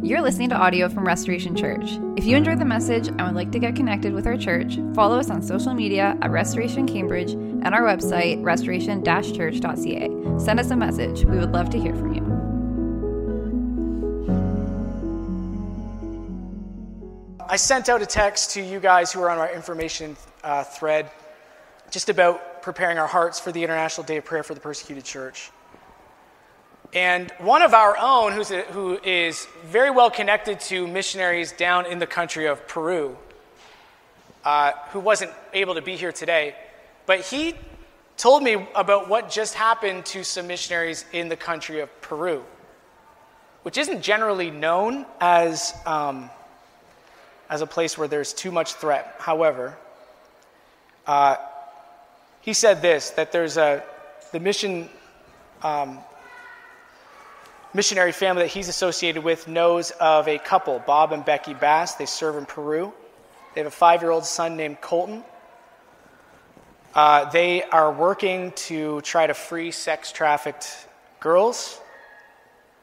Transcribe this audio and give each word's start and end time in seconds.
You're 0.00 0.22
listening 0.22 0.48
to 0.50 0.54
audio 0.54 0.88
from 0.88 1.04
Restoration 1.04 1.56
Church. 1.56 1.98
If 2.16 2.24
you 2.24 2.36
enjoyed 2.36 2.60
the 2.60 2.64
message 2.64 3.08
and 3.08 3.20
would 3.20 3.34
like 3.34 3.50
to 3.50 3.58
get 3.58 3.74
connected 3.74 4.12
with 4.12 4.28
our 4.28 4.36
church, 4.36 4.78
follow 4.94 5.18
us 5.18 5.28
on 5.28 5.42
social 5.42 5.74
media 5.74 6.16
at 6.22 6.30
Restoration 6.30 6.86
Cambridge 6.86 7.32
and 7.32 7.74
our 7.74 7.82
website, 7.82 8.40
restoration 8.44 9.02
church.ca. 9.04 10.38
Send 10.38 10.60
us 10.60 10.70
a 10.70 10.76
message. 10.76 11.24
We 11.24 11.36
would 11.38 11.50
love 11.50 11.68
to 11.70 11.80
hear 11.80 11.96
from 11.96 12.14
you. 12.14 12.22
I 17.48 17.56
sent 17.56 17.88
out 17.88 18.00
a 18.00 18.06
text 18.06 18.52
to 18.52 18.62
you 18.62 18.78
guys 18.78 19.12
who 19.12 19.20
are 19.22 19.30
on 19.30 19.38
our 19.38 19.52
information 19.52 20.16
uh, 20.44 20.62
thread 20.62 21.10
just 21.90 22.08
about 22.08 22.62
preparing 22.62 22.98
our 22.98 23.08
hearts 23.08 23.40
for 23.40 23.50
the 23.50 23.64
International 23.64 24.06
Day 24.06 24.18
of 24.18 24.24
Prayer 24.24 24.44
for 24.44 24.54
the 24.54 24.60
Persecuted 24.60 25.04
Church. 25.04 25.50
And 26.94 27.30
one 27.38 27.60
of 27.60 27.74
our 27.74 27.96
own, 27.98 28.32
who's 28.32 28.50
a, 28.50 28.62
who 28.62 28.98
is 29.02 29.46
very 29.66 29.90
well 29.90 30.10
connected 30.10 30.58
to 30.60 30.86
missionaries 30.86 31.52
down 31.52 31.84
in 31.84 31.98
the 31.98 32.06
country 32.06 32.46
of 32.46 32.66
Peru, 32.66 33.16
uh, 34.44 34.72
who 34.92 35.00
wasn't 35.00 35.32
able 35.52 35.74
to 35.74 35.82
be 35.82 35.96
here 35.96 36.12
today, 36.12 36.54
but 37.04 37.20
he 37.20 37.54
told 38.16 38.42
me 38.42 38.66
about 38.74 39.08
what 39.08 39.30
just 39.30 39.54
happened 39.54 40.06
to 40.06 40.24
some 40.24 40.46
missionaries 40.46 41.04
in 41.12 41.28
the 41.28 41.36
country 41.36 41.80
of 41.80 42.00
Peru, 42.00 42.42
which 43.64 43.76
isn't 43.76 44.02
generally 44.02 44.50
known 44.50 45.04
as, 45.20 45.74
um, 45.84 46.30
as 47.50 47.60
a 47.60 47.66
place 47.66 47.98
where 47.98 48.08
there's 48.08 48.32
too 48.32 48.50
much 48.50 48.74
threat. 48.74 49.14
However, 49.18 49.76
uh, 51.06 51.36
he 52.40 52.54
said 52.54 52.80
this 52.80 53.10
that 53.10 53.30
there's 53.30 53.58
a, 53.58 53.82
the 54.32 54.40
mission 54.40 54.88
um, 55.62 55.98
missionary 57.74 58.12
family 58.12 58.44
that 58.44 58.48
he's 58.48 58.68
associated 58.68 59.22
with 59.22 59.46
knows 59.46 59.90
of 60.00 60.26
a 60.28 60.38
couple, 60.38 60.78
Bob 60.86 61.12
and 61.12 61.24
Becky 61.24 61.54
Bass. 61.54 61.94
They 61.94 62.06
serve 62.06 62.36
in 62.36 62.46
Peru. 62.46 62.92
They 63.54 63.60
have 63.60 63.68
a 63.68 63.70
five 63.70 64.02
year 64.02 64.10
old 64.10 64.24
son 64.24 64.56
named 64.56 64.80
Colton. 64.80 65.24
Uh, 66.94 67.28
they 67.30 67.62
are 67.62 67.92
working 67.92 68.52
to 68.52 69.00
try 69.02 69.26
to 69.26 69.34
free 69.34 69.70
sex 69.70 70.10
trafficked 70.10 70.88
girls. 71.20 71.80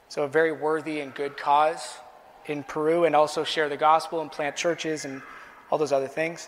So, 0.09 0.23
a 0.23 0.27
very 0.27 0.51
worthy 0.51 0.99
and 0.99 1.13
good 1.13 1.35
cause 1.35 1.97
in 2.45 2.63
Peru, 2.63 3.05
and 3.05 3.15
also 3.15 3.43
share 3.43 3.69
the 3.69 3.77
gospel 3.77 4.21
and 4.21 4.31
plant 4.31 4.55
churches 4.55 5.03
and 5.03 5.23
all 5.71 5.79
those 5.79 5.91
other 5.91 6.07
things. 6.07 6.47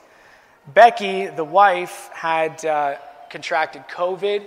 Becky, 0.73 1.25
the 1.25 1.43
wife, 1.43 2.09
had 2.13 2.63
uh, 2.63 2.95
contracted 3.31 3.83
COVID. 3.87 4.45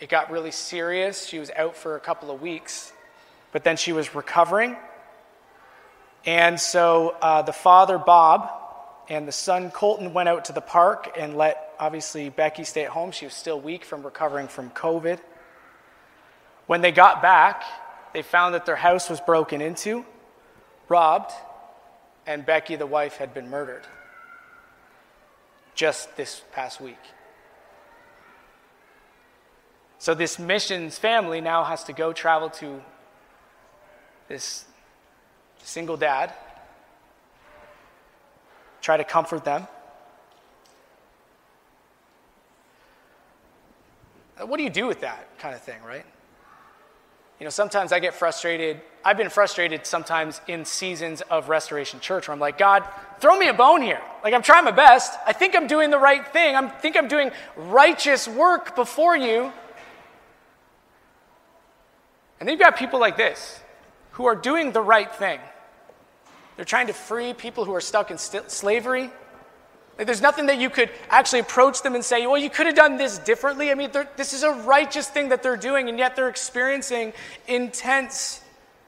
It 0.00 0.08
got 0.08 0.30
really 0.30 0.50
serious. 0.50 1.26
She 1.26 1.38
was 1.38 1.50
out 1.54 1.76
for 1.76 1.96
a 1.96 2.00
couple 2.00 2.30
of 2.30 2.40
weeks 2.40 2.92
but 3.52 3.64
then 3.64 3.76
she 3.76 3.92
was 3.92 4.14
recovering. 4.14 4.76
And 6.24 6.58
so 6.58 7.16
uh, 7.20 7.42
the 7.42 7.52
father, 7.52 7.98
Bob, 7.98 8.50
and 9.08 9.28
the 9.28 9.32
son, 9.32 9.70
Colton, 9.70 10.12
went 10.12 10.28
out 10.28 10.46
to 10.46 10.52
the 10.52 10.60
park 10.60 11.16
and 11.18 11.36
let, 11.36 11.74
obviously, 11.78 12.28
Becky 12.28 12.64
stay 12.64 12.84
at 12.84 12.90
home. 12.90 13.10
She 13.12 13.26
was 13.26 13.34
still 13.34 13.60
weak 13.60 13.84
from 13.84 14.02
recovering 14.02 14.48
from 14.48 14.70
COVID. 14.70 15.18
When 16.66 16.80
they 16.80 16.92
got 16.92 17.20
back, 17.20 17.64
they 18.12 18.22
found 18.22 18.54
that 18.54 18.66
their 18.66 18.76
house 18.76 19.10
was 19.10 19.20
broken 19.20 19.60
into, 19.60 20.04
robbed, 20.88 21.32
and 22.26 22.46
Becky, 22.46 22.76
the 22.76 22.86
wife, 22.86 23.16
had 23.16 23.34
been 23.34 23.50
murdered 23.50 23.84
just 25.74 26.16
this 26.16 26.42
past 26.52 26.80
week. 26.80 26.98
So, 29.98 30.14
this 30.14 30.38
missions 30.38 30.98
family 30.98 31.40
now 31.40 31.64
has 31.64 31.84
to 31.84 31.92
go 31.92 32.12
travel 32.12 32.50
to 32.50 32.82
this 34.32 34.64
single 35.62 35.98
dad, 35.98 36.32
try 38.80 38.96
to 38.96 39.04
comfort 39.04 39.44
them. 39.44 39.66
Uh, 44.40 44.46
what 44.46 44.56
do 44.56 44.62
you 44.62 44.70
do 44.70 44.86
with 44.86 45.02
that 45.02 45.38
kind 45.38 45.54
of 45.54 45.60
thing, 45.60 45.82
right? 45.86 46.06
You 47.40 47.44
know, 47.44 47.50
sometimes 47.50 47.92
I 47.92 47.98
get 47.98 48.14
frustrated. 48.14 48.80
I've 49.04 49.18
been 49.18 49.28
frustrated 49.28 49.84
sometimes 49.84 50.40
in 50.48 50.64
seasons 50.64 51.20
of 51.22 51.50
Restoration 51.50 52.00
Church 52.00 52.26
where 52.26 52.32
I'm 52.32 52.40
like, 52.40 52.56
God, 52.56 52.88
throw 53.20 53.38
me 53.38 53.48
a 53.48 53.54
bone 53.54 53.82
here. 53.82 54.00
Like, 54.24 54.32
I'm 54.32 54.42
trying 54.42 54.64
my 54.64 54.70
best. 54.70 55.12
I 55.26 55.34
think 55.34 55.54
I'm 55.54 55.66
doing 55.66 55.90
the 55.90 55.98
right 55.98 56.26
thing. 56.26 56.56
I 56.56 56.66
think 56.68 56.96
I'm 56.96 57.08
doing 57.08 57.32
righteous 57.54 58.26
work 58.26 58.74
before 58.74 59.14
you. 59.14 59.52
And 62.40 62.48
then 62.48 62.54
you've 62.54 62.60
got 62.60 62.78
people 62.78 62.98
like 62.98 63.18
this 63.18 63.62
who 64.12 64.26
are 64.26 64.36
doing 64.36 64.72
the 64.72 64.80
right 64.80 65.12
thing. 65.14 65.40
They're 66.56 66.64
trying 66.64 66.86
to 66.86 66.92
free 66.92 67.34
people 67.34 67.64
who 67.64 67.74
are 67.74 67.80
stuck 67.80 68.10
in 68.10 68.18
st- 68.18 68.50
slavery. 68.50 69.10
Like, 69.98 70.06
there's 70.06 70.22
nothing 70.22 70.46
that 70.46 70.58
you 70.58 70.70
could 70.70 70.90
actually 71.10 71.40
approach 71.40 71.82
them 71.82 71.94
and 71.94 72.04
say, 72.04 72.26
well, 72.26 72.38
you 72.38 72.50
could 72.50 72.66
have 72.66 72.74
done 72.74 72.96
this 72.96 73.18
differently. 73.18 73.70
I 73.70 73.74
mean, 73.74 73.90
this 74.16 74.32
is 74.32 74.42
a 74.42 74.50
righteous 74.50 75.08
thing 75.08 75.28
that 75.30 75.42
they're 75.42 75.56
doing, 75.56 75.88
and 75.88 75.98
yet 75.98 76.16
they're 76.16 76.28
experiencing 76.28 77.12
intense 77.46 78.42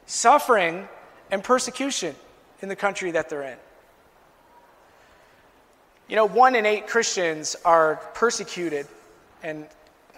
suffering 0.07 0.89
and 1.31 1.43
persecution 1.43 2.15
in 2.61 2.69
the 2.69 2.77
country 2.77 3.11
that 3.11 3.29
they're 3.29 3.43
in. 3.43 3.59
You 6.09 6.17
know, 6.17 6.27
one 6.27 6.55
in 6.55 6.67
eight 6.67 6.87
Christians 6.87 7.57
are 7.65 7.97
persecuted, 8.15 8.87
and 9.43 9.67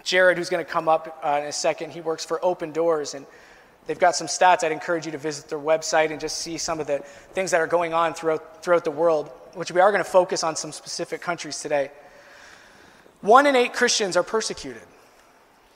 Jared, 0.03 0.37
who's 0.37 0.49
going 0.49 0.65
to 0.65 0.69
come 0.69 0.89
up 0.89 1.19
uh, 1.23 1.39
in 1.41 1.47
a 1.47 1.51
second, 1.51 1.91
he 1.91 2.01
works 2.01 2.25
for 2.25 2.43
Open 2.43 2.71
Doors, 2.71 3.13
and 3.13 3.25
They've 3.87 3.97
got 3.97 4.15
some 4.15 4.27
stats. 4.27 4.63
I'd 4.63 4.73
encourage 4.73 5.05
you 5.05 5.13
to 5.13 5.17
visit 5.17 5.47
their 5.47 5.59
website 5.59 6.11
and 6.11 6.19
just 6.19 6.37
see 6.37 6.57
some 6.57 6.79
of 6.79 6.87
the 6.87 6.99
things 7.31 7.51
that 7.51 7.61
are 7.61 7.67
going 7.67 7.93
on 7.93 8.13
throughout, 8.13 8.61
throughout 8.61 8.83
the 8.83 8.91
world, 8.91 9.29
which 9.53 9.71
we 9.71 9.79
are 9.79 9.91
going 9.91 10.03
to 10.03 10.09
focus 10.09 10.43
on 10.43 10.57
some 10.57 10.73
specific 10.73 11.21
countries 11.21 11.61
today. 11.61 11.89
One 13.21 13.47
in 13.47 13.55
eight 13.55 13.73
Christians 13.73 14.17
are 14.17 14.23
persecuted. 14.23 14.83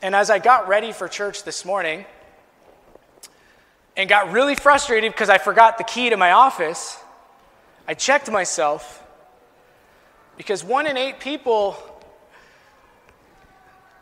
And 0.01 0.13
as 0.13 0.29
I 0.29 0.39
got 0.39 0.67
ready 0.67 0.91
for 0.91 1.07
church 1.07 1.43
this 1.43 1.63
morning 1.63 2.05
and 3.95 4.09
got 4.09 4.31
really 4.31 4.55
frustrated 4.55 5.11
because 5.11 5.29
I 5.29 5.37
forgot 5.37 5.77
the 5.77 5.83
key 5.83 6.09
to 6.09 6.17
my 6.17 6.31
office, 6.31 6.97
I 7.87 7.93
checked 7.93 8.29
myself 8.29 9.03
because 10.37 10.63
one 10.63 10.85
in 10.85 10.97
eight 10.97 11.19
people 11.19 11.77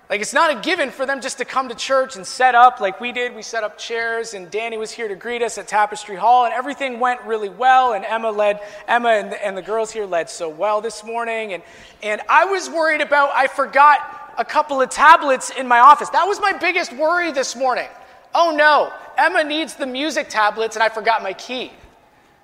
like, 0.09 0.21
it's 0.21 0.33
not 0.33 0.57
a 0.57 0.59
given 0.61 0.89
for 0.89 1.05
them 1.05 1.21
just 1.21 1.37
to 1.37 1.45
come 1.45 1.69
to 1.69 1.75
church 1.75 2.15
and 2.15 2.25
set 2.25 2.55
up 2.55 2.79
like 2.79 2.99
we 2.99 3.11
did. 3.11 3.35
We 3.35 3.43
set 3.43 3.63
up 3.63 3.77
chairs, 3.77 4.33
and 4.33 4.49
Danny 4.49 4.75
was 4.75 4.89
here 4.89 5.07
to 5.07 5.15
greet 5.15 5.43
us 5.43 5.59
at 5.59 5.67
Tapestry 5.67 6.15
Hall, 6.15 6.45
and 6.45 6.53
everything 6.53 6.99
went 6.99 7.21
really 7.25 7.49
well. 7.49 7.93
And 7.93 8.03
Emma 8.03 8.31
led, 8.31 8.59
Emma 8.87 9.09
and 9.09 9.31
the, 9.31 9.45
and 9.45 9.55
the 9.55 9.61
girls 9.61 9.91
here 9.91 10.07
led 10.07 10.27
so 10.27 10.49
well 10.49 10.81
this 10.81 11.03
morning. 11.03 11.53
And, 11.53 11.61
and 12.01 12.21
I 12.27 12.45
was 12.45 12.71
worried 12.71 13.01
about, 13.01 13.29
I 13.35 13.45
forgot 13.45 14.33
a 14.35 14.43
couple 14.43 14.81
of 14.81 14.89
tablets 14.89 15.51
in 15.51 15.67
my 15.67 15.79
office. 15.79 16.09
That 16.09 16.25
was 16.25 16.39
my 16.39 16.53
biggest 16.53 16.91
worry 16.93 17.31
this 17.31 17.55
morning. 17.55 17.87
Oh 18.33 18.55
no, 18.55 18.91
Emma 19.15 19.43
needs 19.43 19.75
the 19.75 19.85
music 19.85 20.29
tablets, 20.29 20.75
and 20.75 20.81
I 20.81 20.89
forgot 20.89 21.21
my 21.21 21.33
key. 21.33 21.71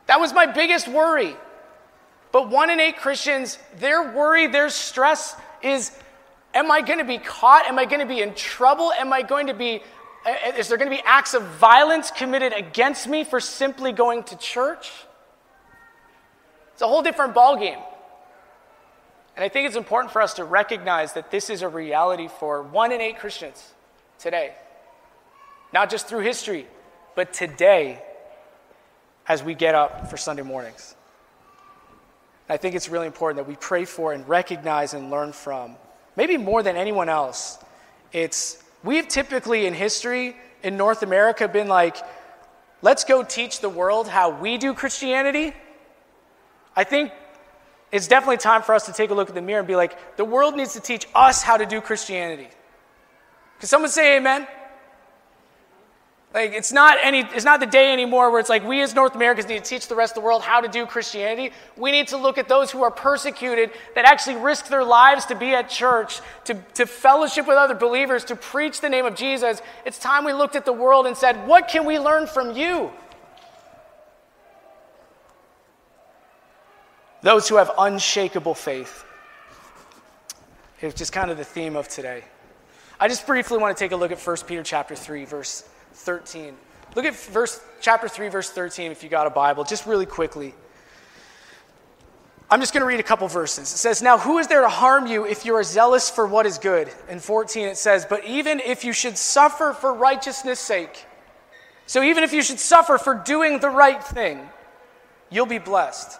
That 0.06 0.20
was 0.20 0.34
my 0.34 0.46
biggest 0.46 0.88
worry. 0.88 1.36
But 2.32 2.50
one 2.50 2.70
in 2.70 2.80
eight 2.80 2.98
Christians, 2.98 3.58
their 3.80 4.14
worry, 4.14 4.46
their 4.46 4.70
stress 4.70 5.36
is 5.64 5.92
Am 6.56 6.72
I 6.72 6.82
going 6.82 7.00
to 7.00 7.06
be 7.06 7.18
caught? 7.18 7.66
Am 7.66 7.78
I 7.78 7.84
going 7.86 8.00
to 8.00 8.06
be 8.06 8.22
in 8.22 8.34
trouble? 8.34 8.94
Am 8.94 9.12
I 9.12 9.22
going 9.22 9.48
to 9.48 9.54
be, 9.54 9.84
uh, 10.26 10.54
is 10.58 10.70
there 10.70 10.78
going 10.78 10.90
to 10.90 10.96
be 10.96 11.04
acts 11.06 11.34
of 11.34 11.44
violence 11.44 12.10
committed 12.10 12.54
against 12.54 13.08
me 13.08 13.26
for 13.26 13.42
simply 13.42 13.92
going 13.92 14.24
to 14.24 14.38
church? 14.38 14.90
It's 16.72 16.82
a 16.82 16.88
whole 16.88 17.04
different 17.04 17.36
ballgame. 17.36 17.82
And 19.36 19.44
I 19.44 19.50
think 19.50 19.68
it's 19.68 19.76
important 19.76 20.14
for 20.14 20.22
us 20.22 20.36
to 20.36 20.46
recognize 20.46 21.12
that 21.14 21.30
this 21.30 21.50
is 21.50 21.62
a 21.62 21.68
reality 21.68 22.30
for 22.40 22.64
one 22.64 22.94
in 22.94 23.02
eight 23.02 23.20
Christians 23.20 23.74
today. 24.18 24.56
Not 25.74 25.90
just 25.90 26.08
through 26.08 26.22
history, 26.22 26.68
but 27.16 27.34
today 27.34 28.02
as 29.28 29.44
we 29.44 29.56
get 29.56 29.76
up 29.76 30.10
for 30.10 30.16
Sunday 30.16 30.44
mornings. 30.44 30.96
I 32.48 32.56
think 32.56 32.76
it's 32.76 32.88
really 32.88 33.08
important 33.08 33.38
that 33.38 33.50
we 33.50 33.58
pray 33.58 33.84
for 33.84 34.14
and 34.14 34.28
recognize 34.30 34.94
and 34.94 35.10
learn 35.10 35.34
from 35.34 35.76
maybe 36.16 36.38
more 36.38 36.64
than 36.64 36.76
anyone 36.76 37.10
else, 37.10 37.58
it's 38.12 38.64
we've 38.84 39.08
typically 39.08 39.66
in 39.66 39.74
history 39.74 40.36
in 40.64 40.78
North 40.78 41.04
America 41.04 41.48
been 41.48 41.68
like, 41.68 41.98
let's 42.82 43.04
go 43.04 43.24
teach 43.24 43.60
the 43.60 43.70
world 43.70 44.08
how 44.08 44.30
we 44.30 44.58
do 44.58 44.74
Christianity. 44.74 45.54
I 46.76 46.84
think 46.84 47.12
it's 47.92 48.08
definitely 48.08 48.38
time 48.38 48.62
for 48.62 48.76
us 48.76 48.86
to 48.88 48.94
take 48.94 49.10
a 49.10 49.14
look 49.14 49.30
at 49.30 49.36
the 49.36 49.42
mirror 49.42 49.60
and 49.60 49.68
be 49.68 49.76
like, 49.76 50.18
the 50.18 50.26
world 50.26 50.56
needs 50.56 50.74
to 50.74 50.80
teach 50.80 51.08
us 51.16 51.42
how 51.42 51.58
to 51.58 51.66
do 51.66 51.82
Christianity. 51.82 52.50
Can 53.60 53.68
someone 53.68 53.90
say 53.90 54.18
amen? 54.18 54.48
Like, 56.36 56.52
it's 56.52 56.74
not, 56.74 56.98
any, 57.02 57.22
it's 57.34 57.46
not 57.46 57.62
the 57.62 57.66
day 57.66 57.94
anymore 57.94 58.30
where 58.30 58.42
it's 58.42 58.50
like 58.50 58.68
we 58.68 58.82
as 58.82 58.94
North 58.94 59.16
Americans 59.16 59.48
need 59.48 59.64
to 59.64 59.70
teach 59.70 59.88
the 59.88 59.96
rest 59.96 60.18
of 60.18 60.22
the 60.22 60.26
world 60.26 60.42
how 60.42 60.60
to 60.60 60.68
do 60.68 60.86
Christianity. 60.86 61.54
We 61.78 61.94
need 61.94 62.10
to 62.10 62.18
look 62.18 62.38
at 62.38 62.50
those 62.50 62.70
who 62.70 62.84
are 62.84 62.92
persecuted 62.92 63.72
that 63.96 64.04
actually 64.04 64.36
risk 64.36 64.68
their 64.68 64.84
lives 64.84 65.24
to 65.28 65.36
be 65.36 65.54
at 65.54 65.70
church, 65.70 66.20
to, 66.44 66.56
to 66.74 66.88
fellowship 66.88 67.48
with 67.48 67.56
other 67.56 67.74
believers, 67.74 68.26
to 68.26 68.36
preach 68.36 68.82
the 68.82 68.90
name 68.90 69.06
of 69.06 69.16
Jesus. 69.16 69.62
It's 69.86 69.98
time 69.98 70.26
we 70.26 70.34
looked 70.34 70.58
at 70.58 70.66
the 70.66 70.74
world 70.74 71.08
and 71.08 71.16
said, 71.16 71.48
What 71.48 71.70
can 71.70 71.86
we 71.86 72.00
learn 72.00 72.28
from 72.28 72.54
you? 72.54 72.92
Those 77.22 77.48
who 77.48 77.56
have 77.56 77.72
unshakable 77.78 78.56
faith. 78.56 79.06
It's 80.82 80.96
just 80.96 81.14
kind 81.14 81.32
of 81.32 81.38
the 81.38 81.46
theme 81.46 81.78
of 81.78 81.88
today. 81.88 82.26
I 83.00 83.08
just 83.08 83.26
briefly 83.26 83.58
want 83.58 83.78
to 83.78 83.82
take 83.82 83.94
a 83.94 83.96
look 83.96 84.12
at 84.12 84.20
1 84.20 84.38
Peter 84.48 84.64
chapter 84.64 84.96
3, 84.96 85.24
verse 85.24 85.64
13. 85.96 86.56
Look 86.96 87.06
at 87.06 87.16
verse 87.16 87.60
chapter 87.82 88.08
3, 88.08 88.30
verse 88.30 88.50
13, 88.50 88.92
if 88.92 89.04
you 89.04 89.10
got 89.10 89.28
a 89.28 89.30
Bible, 89.30 89.64
just 89.64 89.86
really 89.86 90.06
quickly. 90.06 90.54
I'm 92.50 92.60
just 92.60 92.74
going 92.74 92.82
to 92.82 92.88
read 92.88 93.00
a 93.00 93.04
couple 93.04 93.28
verses. 93.28 93.74
It 93.74 93.78
says, 93.78 94.02
Now 94.02 94.18
who 94.18 94.38
is 94.38 94.48
there 94.48 94.62
to 94.62 94.70
harm 94.70 95.08
you 95.08 95.26
if 95.26 95.46
you 95.46 95.56
are 95.56 95.64
zealous 95.64 96.10
for 96.10 96.28
what 96.28 96.46
is 96.46 96.58
good? 96.58 96.90
In 97.10 97.20
14, 97.20 97.68
it 97.68 97.78
says, 97.78 98.06
But 98.08 98.24
even 98.26 98.60
if 98.60 98.84
you 98.84 98.94
should 98.94 99.18
suffer 99.18 99.74
for 99.74 99.94
righteousness' 99.94 100.60
sake, 100.60 101.06
so 101.88 102.04
even 102.04 102.24
if 102.24 102.34
you 102.34 102.42
should 102.42 102.60
suffer 102.60 102.98
for 102.98 103.16
doing 103.16 103.60
the 103.60 103.70
right 103.70 104.04
thing, 104.04 104.48
you'll 105.30 105.46
be 105.48 105.58
blessed. 105.58 106.20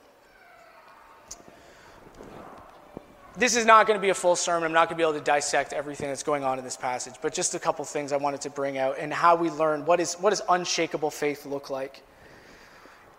This 3.37 3.55
is 3.55 3.65
not 3.65 3.87
going 3.87 3.97
to 3.97 4.01
be 4.01 4.09
a 4.09 4.13
full 4.13 4.35
sermon. 4.35 4.65
I'm 4.65 4.73
not 4.73 4.89
going 4.89 4.97
to 4.97 5.03
be 5.03 5.03
able 5.03 5.19
to 5.19 5.23
dissect 5.23 5.71
everything 5.71 6.09
that's 6.09 6.23
going 6.23 6.43
on 6.43 6.57
in 6.57 6.65
this 6.65 6.75
passage, 6.75 7.13
but 7.21 7.33
just 7.33 7.55
a 7.55 7.59
couple 7.59 7.85
things 7.85 8.11
I 8.11 8.17
wanted 8.17 8.41
to 8.41 8.49
bring 8.49 8.77
out 8.77 8.97
and 8.99 9.13
how 9.13 9.35
we 9.35 9.49
learn 9.49 9.85
what, 9.85 9.99
is, 9.99 10.15
what 10.15 10.31
does 10.31 10.41
unshakable 10.49 11.11
faith 11.11 11.45
look 11.45 11.69
like. 11.69 12.03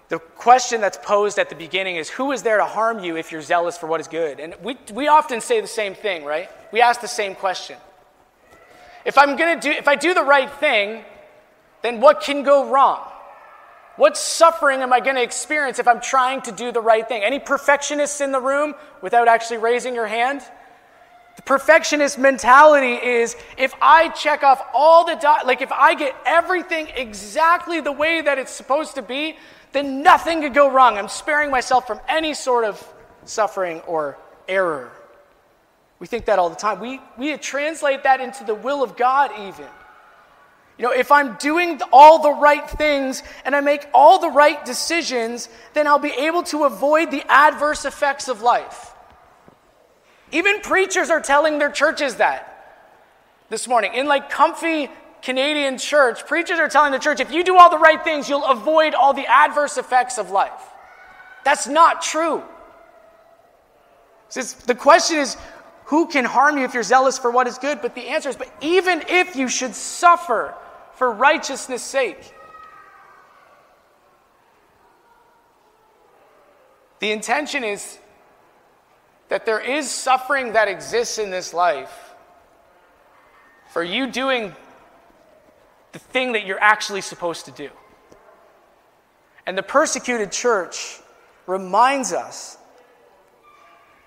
The 0.09 0.19
question 0.19 0.83
that's 0.83 0.99
posed 0.99 1.39
at 1.39 1.49
the 1.49 1.55
beginning 1.55 1.97
is 1.97 2.11
who 2.11 2.33
is 2.33 2.43
there 2.43 2.59
to 2.59 2.67
harm 2.67 3.03
you 3.03 3.17
if 3.17 3.33
you're 3.33 3.41
zealous 3.41 3.79
for 3.79 3.87
what 3.87 4.01
is 4.01 4.09
good? 4.09 4.41
And 4.41 4.55
we, 4.63 4.77
we 4.93 5.09
often 5.09 5.41
say 5.41 5.63
the 5.63 5.67
same 5.67 5.95
thing, 5.95 6.25
right? 6.25 6.51
We 6.71 6.83
ask 6.83 7.01
the 7.01 7.09
same 7.09 7.35
question. 7.35 7.79
If 9.07 9.17
I'm 9.17 9.37
going 9.37 9.59
to 9.59 9.71
do 9.71 9.77
if 9.77 9.89
I 9.89 9.97
do 9.97 10.13
the 10.13 10.23
right 10.23 10.51
thing, 10.51 11.05
then 11.81 12.01
what 12.01 12.21
can 12.21 12.43
go 12.43 12.71
wrong? 12.71 13.12
What 14.03 14.17
suffering 14.17 14.83
am 14.83 14.93
I 14.93 14.99
going 14.99 15.15
to 15.15 15.23
experience 15.23 15.79
if 15.79 15.87
I'm 15.87 16.01
trying 16.01 16.43
to 16.43 16.51
do 16.51 16.73
the 16.73 16.81
right 16.81 17.07
thing? 17.07 17.23
Any 17.23 17.39
perfectionists 17.39 18.21
in 18.21 18.33
the 18.33 18.41
room 18.41 18.75
without 19.01 19.29
actually 19.29 19.59
raising 19.59 19.95
your 19.95 20.09
hand? 20.09 20.43
The 21.37 21.43
perfectionist 21.43 22.19
mentality 22.19 22.95
is 22.95 23.37
if 23.57 23.73
I 23.81 24.09
check 24.09 24.43
off 24.43 24.61
all 24.75 25.05
the 25.05 25.15
like 25.47 25.63
if 25.63 25.71
I 25.71 25.95
get 25.95 26.17
everything 26.27 26.89
exactly 26.97 27.81
the 27.81 27.93
way 27.93 28.21
that 28.21 28.39
it's 28.39 28.51
supposed 28.51 28.97
to 28.97 29.03
be, 29.03 29.37
then 29.71 30.03
nothing 30.03 30.41
could 30.41 30.53
go 30.53 30.69
wrong. 30.69 30.99
I'm 30.99 31.07
sparing 31.07 31.53
myself 31.53 31.87
from 31.87 32.01
any 32.09 32.35
sort 32.35 32.65
of 32.65 32.85
suffering 33.25 33.83
or 33.83 34.19
error. 34.49 34.91
We 36.01 36.09
think 36.09 36.25
that 36.25 36.41
all 36.41 36.51
the 36.51 36.57
time. 36.57 36.81
We, 36.81 37.01
we 37.17 37.37
translate 37.37 38.03
that 38.03 38.21
into 38.21 38.43
the 38.43 38.57
will 38.57 38.83
of 38.83 38.97
God, 38.97 39.31
even. 39.39 39.69
You 40.79 40.85
know, 40.85 40.93
if 40.93 41.13
I'm 41.13 41.35
doing 41.37 41.81
all 41.93 42.23
the 42.23 42.33
right 42.33 42.69
things 42.69 43.23
and 43.45 43.55
I 43.55 43.61
make 43.61 43.87
all 43.93 44.19
the 44.19 44.31
right 44.31 44.65
decisions, 44.65 45.49
then 45.75 45.87
I'll 45.87 45.99
be 45.99 46.11
able 46.11 46.43
to 46.45 46.65
avoid 46.65 47.11
the 47.11 47.23
adverse 47.29 47.85
effects 47.85 48.29
of 48.29 48.43
life. 48.43 48.95
Even 50.33 50.61
preachers 50.61 51.11
are 51.11 51.21
telling 51.21 51.59
their 51.59 51.71
churches 51.71 52.17
that 52.17 52.49
this 53.51 53.69
morning. 53.69 53.93
In 53.95 54.07
like 54.07 54.31
comfy 54.31 54.89
Canadian 55.21 55.77
church, 55.77 56.27
preachers 56.27 56.59
are 56.59 56.69
telling 56.69 56.91
the 56.91 56.99
church 56.99 57.21
if 57.21 57.31
you 57.31 57.45
do 57.45 57.59
all 57.59 57.71
the 57.71 57.79
right 57.79 58.03
things, 58.03 58.29
you'll 58.29 58.45
avoid 58.45 58.95
all 58.95 59.13
the 59.13 59.27
adverse 59.27 59.77
effects 59.77 60.19
of 60.19 60.31
life. 60.31 60.51
That's 61.45 61.67
not 61.67 62.03
true. 62.03 62.43
The 64.67 64.75
question 64.75 65.19
is 65.19 65.37
who 65.93 66.07
can 66.07 66.25
harm 66.25 66.57
you 66.57 66.65
if 66.65 66.73
you're 66.73 66.83
zealous 66.83 67.19
for 67.19 67.31
what 67.31 67.47
is 67.47 67.59
good? 67.59 67.83
But 67.83 67.95
the 67.95 68.09
answer 68.09 68.31
is, 68.31 68.37
but 68.37 68.51
even 68.63 69.05
if 69.09 69.37
you 69.37 69.47
should 69.47 69.75
suffer 69.75 70.55
for 70.95 71.13
righteousness' 71.13 71.83
sake. 71.83 72.33
The 77.01 77.13
intention 77.13 77.63
is 77.63 77.99
that 79.29 79.45
there 79.45 79.61
is 79.61 79.91
suffering 79.91 80.55
that 80.55 80.67
exists 80.67 81.19
in 81.19 81.31
this 81.31 81.53
life 81.53 82.15
for 83.69 83.83
you 83.83 84.11
doing 84.11 84.57
the 85.93 85.99
thing 85.99 86.33
that 86.33 86.47
you're 86.47 86.63
actually 86.63 87.03
supposed 87.03 87.45
to 87.45 87.51
do. 87.51 87.69
And 89.45 89.59
the 89.59 89.63
persecuted 89.63 90.33
church 90.33 91.01
reminds 91.47 92.15
us 92.15 92.57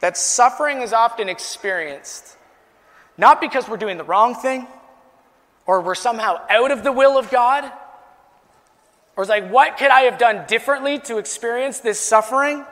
that 0.06 0.16
suffering 0.16 0.84
is 0.84 0.94
often 0.94 1.30
experienced 1.30 2.38
not 3.18 3.42
because 3.42 3.68
we're 3.68 3.76
doing 3.76 3.98
the 3.98 4.04
wrong 4.04 4.36
thing 4.36 4.68
or 5.66 5.82
we're 5.82 5.96
somehow 5.96 6.40
out 6.48 6.70
of 6.70 6.84
the 6.84 6.92
will 6.92 7.18
of 7.18 7.32
God? 7.32 7.64
Or 9.16 9.24
it's 9.24 9.32
like, 9.32 9.50
what 9.50 9.80
could 9.80 9.90
I 9.90 10.02
have 10.02 10.20
done 10.20 10.46
differently 10.48 11.00
to 11.00 11.18
experience 11.18 11.80
this 11.80 12.00
suffering? 12.00 12.64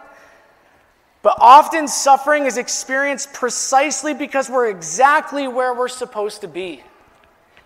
But 1.23 1.35
often 1.41 1.87
suffering 1.87 2.45
is 2.45 2.57
experienced 2.57 3.33
precisely 3.33 4.13
because 4.13 4.47
we're 4.47 4.69
exactly 4.69 5.47
where 5.47 5.73
we're 5.73 5.87
supposed 5.87 6.41
to 6.41 6.47
be 6.47 6.83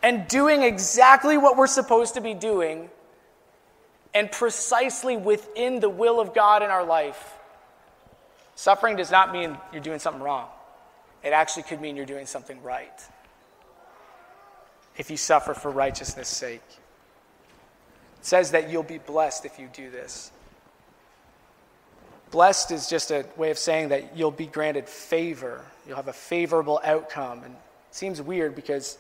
and 0.02 0.30
doing 0.30 0.64
exactly 0.64 1.38
what 1.38 1.58
we're 1.58 1.68
supposed 1.68 2.14
to 2.14 2.22
be 2.22 2.34
doing 2.34 2.90
and 4.14 4.32
precisely 4.32 5.18
within 5.18 5.82
the 5.82 5.90
will 5.90 6.22
of 6.22 6.34
God 6.34 6.64
in 6.64 6.70
our 6.70 6.86
life. 6.86 7.37
Suffering 8.58 8.96
does 8.96 9.12
not 9.12 9.32
mean 9.32 9.56
you're 9.72 9.84
doing 9.84 10.00
something 10.00 10.22
wrong, 10.22 10.48
it 11.24 11.30
actually 11.30 11.62
could 11.62 11.80
mean 11.80 11.96
you're 11.96 12.08
doing 12.08 12.26
something 12.26 12.62
right 12.64 13.02
if 14.98 15.12
you 15.12 15.16
suffer 15.16 15.54
for 15.54 15.70
righteousness' 15.70 16.28
sake. 16.28 16.64
It 18.20 18.26
says 18.26 18.52
that 18.52 18.72
you'll 18.72 18.82
be 18.82 18.98
blessed 18.98 19.46
if 19.46 19.60
you 19.60 19.70
do 19.72 19.92
this. 19.92 20.32
Blessed 22.32 22.72
is 22.72 22.90
just 22.90 23.12
a 23.12 23.28
way 23.38 23.52
of 23.52 23.60
saying 23.60 23.90
that 23.90 24.18
you'll 24.18 24.32
be 24.32 24.48
granted 24.48 24.90
favor. 24.90 25.64
You'll 25.88 25.96
have 25.96 26.08
a 26.08 26.14
favorable 26.14 26.82
outcome. 26.84 27.44
And 27.44 27.54
it 27.54 27.96
seems 27.96 28.24
weird 28.24 28.56
because 28.56 28.98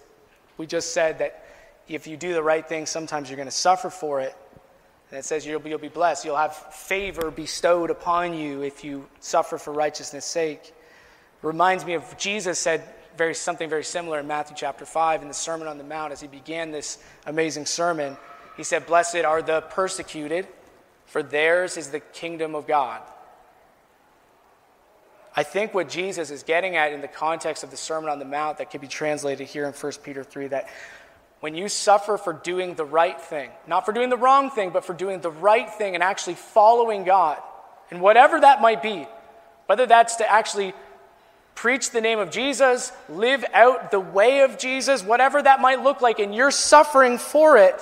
we 0.58 0.68
just 0.68 0.94
said 0.94 1.18
that 1.18 1.44
if 1.88 2.06
you 2.06 2.16
do 2.16 2.34
the 2.34 2.44
right 2.44 2.66
thing, 2.66 2.86
sometimes 2.86 3.28
you're 3.28 3.38
going 3.38 3.48
to 3.48 3.52
suffer 3.52 3.90
for 3.90 4.22
it. 4.22 4.36
And 5.12 5.20
it 5.20 5.26
says 5.26 5.46
you'll 5.46 5.60
be, 5.60 5.70
you'll 5.70 5.80
be 5.80 5.88
blessed. 5.88 6.26
You'll 6.26 6.36
have 6.36 6.56
favor 6.56 7.32
bestowed 7.32 7.90
upon 7.90 8.34
you 8.34 8.62
if 8.62 8.84
you 8.84 9.08
suffer 9.20 9.58
for 9.58 9.72
righteousness' 9.72 10.26
sake. 10.26 10.74
Reminds 11.42 11.86
me 11.86 11.94
of 11.94 12.18
Jesus 12.18 12.60
said 12.60 12.84
very, 13.18 13.34
something 13.34 13.70
very 13.70 13.84
similar 13.84 14.20
in 14.20 14.28
Matthew 14.28 14.56
chapter 14.58 14.86
5 14.86 15.22
in 15.22 15.28
the 15.28 15.34
Sermon 15.34 15.68
on 15.68 15.78
the 15.78 15.84
Mount 15.84 16.12
as 16.12 16.22
he 16.22 16.28
began 16.28 16.72
this 16.72 16.98
amazing 17.26 17.66
sermon. 17.66 18.18
He 18.58 18.64
said, 18.64 18.86
Blessed 18.86 19.18
are 19.18 19.42
the 19.42 19.62
persecuted, 19.62 20.48
for 21.06 21.24
theirs 21.24 21.78
is 21.78 21.90
the 21.90 22.00
kingdom 22.00 22.54
of 22.54 22.68
God. 22.68 23.02
I 25.36 25.44
think 25.44 25.74
what 25.74 25.88
Jesus 25.88 26.32
is 26.32 26.42
getting 26.42 26.76
at 26.76 26.92
in 26.92 27.02
the 27.02 27.08
context 27.08 27.64
of 27.64 27.70
the 27.70 27.78
Sermon 27.78 28.10
on 28.10 28.18
the 28.18 28.26
Mount 28.26 28.58
that 28.58 28.72
can 28.72 28.82
be 28.82 28.88
translated 28.88 29.48
here 29.48 29.66
in 29.66 29.74
1 29.74 29.92
Peter 30.04 30.24
3 30.24 30.48
that 30.48 30.68
when 31.40 31.56
you 31.56 31.70
suffer 31.70 32.18
for 32.18 32.34
doing 32.34 32.74
the 32.76 32.86
right 32.86 33.20
thing, 33.20 33.50
not 33.68 33.86
for 33.86 33.92
doing 33.92 34.10
the 34.10 34.18
wrong 34.18 34.50
thing, 34.50 34.72
but 34.72 34.84
for 34.84 34.94
doing 34.94 35.22
the 35.22 35.30
right 35.30 35.70
thing 35.70 35.94
and 35.94 36.04
actually 36.04 36.34
following 36.34 37.04
God, 37.04 37.38
and 37.92 38.02
whatever 38.02 38.40
that 38.40 38.62
might 38.62 38.82
be, 38.82 39.08
whether 39.68 39.86
that's 39.86 40.16
to 40.18 40.32
actually 40.32 40.74
preach 41.54 41.92
the 41.92 42.02
name 42.02 42.20
of 42.20 42.30
Jesus, 42.30 42.92
live 43.10 43.44
out 43.54 43.92
the 43.92 44.00
way 44.00 44.42
of 44.42 44.58
Jesus, 44.58 45.04
whatever 45.04 45.42
that 45.42 45.60
might 45.60 45.84
look 45.84 46.02
like, 46.02 46.20
and 46.20 46.34
you're 46.34 46.52
suffering 46.52 47.18
for 47.18 47.58
it. 47.58 47.80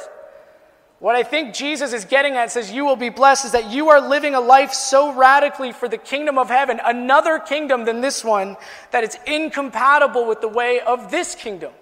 What 1.00 1.16
I 1.16 1.24
think 1.24 1.54
Jesus 1.54 1.92
is 1.92 2.06
getting 2.06 2.36
at 2.36 2.52
says 2.52 2.72
you 2.72 2.86
will 2.86 2.96
be 2.96 3.10
blessed 3.10 3.46
is 3.46 3.52
that 3.52 3.70
you 3.72 3.90
are 3.90 4.00
living 4.00 4.34
a 4.34 4.40
life 4.40 4.72
so 4.72 5.14
radically 5.14 5.74
for 5.74 5.90
the 5.90 5.98
kingdom 5.98 6.38
of 6.38 6.50
heaven, 6.50 6.80
another 6.84 7.38
kingdom 7.38 7.84
than 7.84 8.00
this 8.00 8.24
one, 8.24 8.56
that 8.92 9.04
it's 9.04 9.18
incompatible 9.28 10.26
with 10.26 10.40
the 10.40 10.48
way 10.48 10.80
of 10.80 11.12
this 11.12 11.36
kingdom. 11.36 11.74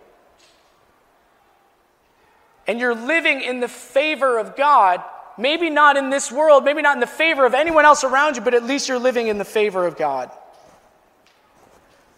And 2.68 2.80
you're 2.80 2.96
living 2.96 3.42
in 3.42 3.60
the 3.60 3.68
favor 3.68 4.38
of 4.38 4.56
God, 4.56 5.04
maybe 5.38 5.70
not 5.70 5.98
in 5.98 6.10
this 6.10 6.32
world, 6.32 6.64
maybe 6.64 6.82
not 6.82 6.96
in 6.96 7.02
the 7.02 7.08
favor 7.08 7.46
of 7.46 7.54
anyone 7.54 7.86
else 7.86 8.04
around 8.04 8.36
you, 8.36 8.42
but 8.42 8.54
at 8.54 8.64
least 8.64 8.88
you're 8.88 9.00
living 9.00 9.28
in 9.28 9.38
the 9.38 9.46
favor 9.46 9.86
of 9.86 9.98
God. 9.98 10.32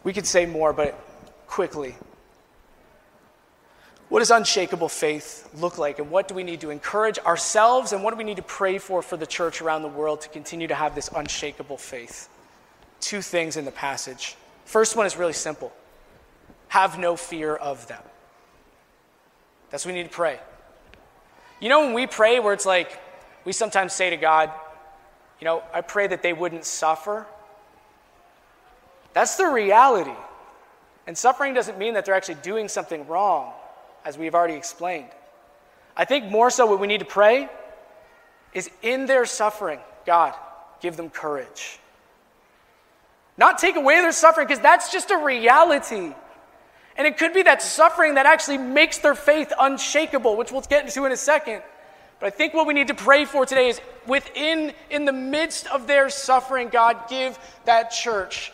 We 0.04 0.14
could 0.14 0.28
say 0.28 0.46
more, 0.46 0.72
but 0.72 1.00
quickly. 1.48 1.96
What 4.10 4.20
does 4.20 4.30
unshakable 4.30 4.90
faith 4.90 5.50
look 5.56 5.80
like, 5.80 5.98
and 5.98 6.12
what 6.12 6.28
do 6.28 6.36
we 6.36 6.44
need 6.44 6.62
to 6.62 6.70
encourage 6.70 7.18
ourselves, 7.20 7.92
and 7.92 8.04
what 8.04 8.12
do 8.12 8.18
we 8.18 8.24
need 8.24 8.38
to 8.38 8.44
pray 8.44 8.78
for 8.78 9.02
for 9.02 9.18
the 9.18 9.26
church 9.26 9.62
around 9.62 9.82
the 9.82 9.88
world 9.88 10.22
to 10.22 10.30
continue 10.30 10.68
to 10.68 10.76
have 10.76 10.94
this 10.94 11.10
unshakable 11.16 11.78
faith? 11.78 12.30
Two 13.00 13.22
things 13.22 13.58
in 13.58 13.66
the 13.66 13.72
passage. 13.72 14.36
First 14.66 14.96
one 14.96 15.06
is 15.06 15.18
really 15.18 15.34
simple 15.34 15.74
have 16.68 17.00
no 17.00 17.16
fear 17.16 17.56
of 17.56 17.88
them. 17.88 18.02
That's 19.70 19.86
what 19.86 19.94
we 19.94 20.00
need 20.00 20.10
to 20.10 20.16
pray. 20.16 20.40
You 21.60 21.70
know, 21.70 21.82
when 21.82 21.94
we 21.94 22.08
pray, 22.08 22.40
where 22.40 22.54
it's 22.54 22.66
like, 22.66 23.00
we 23.46 23.52
sometimes 23.52 23.94
say 23.94 24.10
to 24.10 24.18
God, 24.18 24.52
you 25.40 25.46
know, 25.46 25.64
I 25.74 25.82
pray 25.82 26.08
that 26.08 26.22
they 26.22 26.34
wouldn't 26.34 26.66
suffer. 26.66 27.26
That's 29.14 29.36
the 29.36 29.48
reality. 29.48 30.16
And 31.08 31.18
suffering 31.18 31.54
doesn't 31.54 31.78
mean 31.78 31.94
that 31.94 32.06
they're 32.06 32.16
actually 32.16 32.36
doing 32.36 32.68
something 32.68 33.08
wrong, 33.08 33.54
as 34.04 34.18
we've 34.18 34.36
already 34.36 34.56
explained. 34.56 35.10
I 35.96 36.06
think 36.06 36.26
more 36.26 36.50
so 36.50 36.66
what 36.66 36.80
we 36.80 36.88
need 36.88 37.00
to 37.00 37.06
pray 37.06 37.50
is 38.54 38.70
in 38.82 39.06
their 39.06 39.26
suffering, 39.26 39.80
God, 40.06 40.34
give 40.82 40.98
them 40.98 41.10
courage. 41.10 41.80
Not 43.38 43.58
take 43.58 43.76
away 43.76 44.02
their 44.02 44.12
suffering, 44.12 44.48
because 44.48 44.62
that's 44.62 44.92
just 44.92 45.12
a 45.12 45.18
reality. 45.18 46.14
And 46.98 47.06
it 47.06 47.18
could 47.18 47.34
be 47.34 47.44
that 47.44 47.62
suffering 47.62 48.16
that 48.16 48.26
actually 48.26 48.58
makes 48.58 49.00
their 49.00 49.16
faith 49.16 49.52
unshakable, 49.60 50.38
which 50.38 50.52
we'll 50.52 50.62
get 50.62 50.86
into 50.86 51.06
in 51.06 51.12
a 51.12 51.18
second. 51.18 51.62
But 52.20 52.28
I 52.28 52.30
think 52.30 52.54
what 52.54 52.66
we 52.68 52.74
need 52.74 52.88
to 52.88 52.94
pray 52.94 53.26
for 53.26 53.46
today 53.46 53.70
is 53.70 53.82
within, 54.08 54.74
in 54.90 55.06
the 55.06 55.12
midst 55.12 55.68
of 55.68 55.88
their 55.88 56.10
suffering, 56.10 56.70
God, 56.70 57.10
give 57.10 57.38
that 57.66 57.92
church 57.92 58.54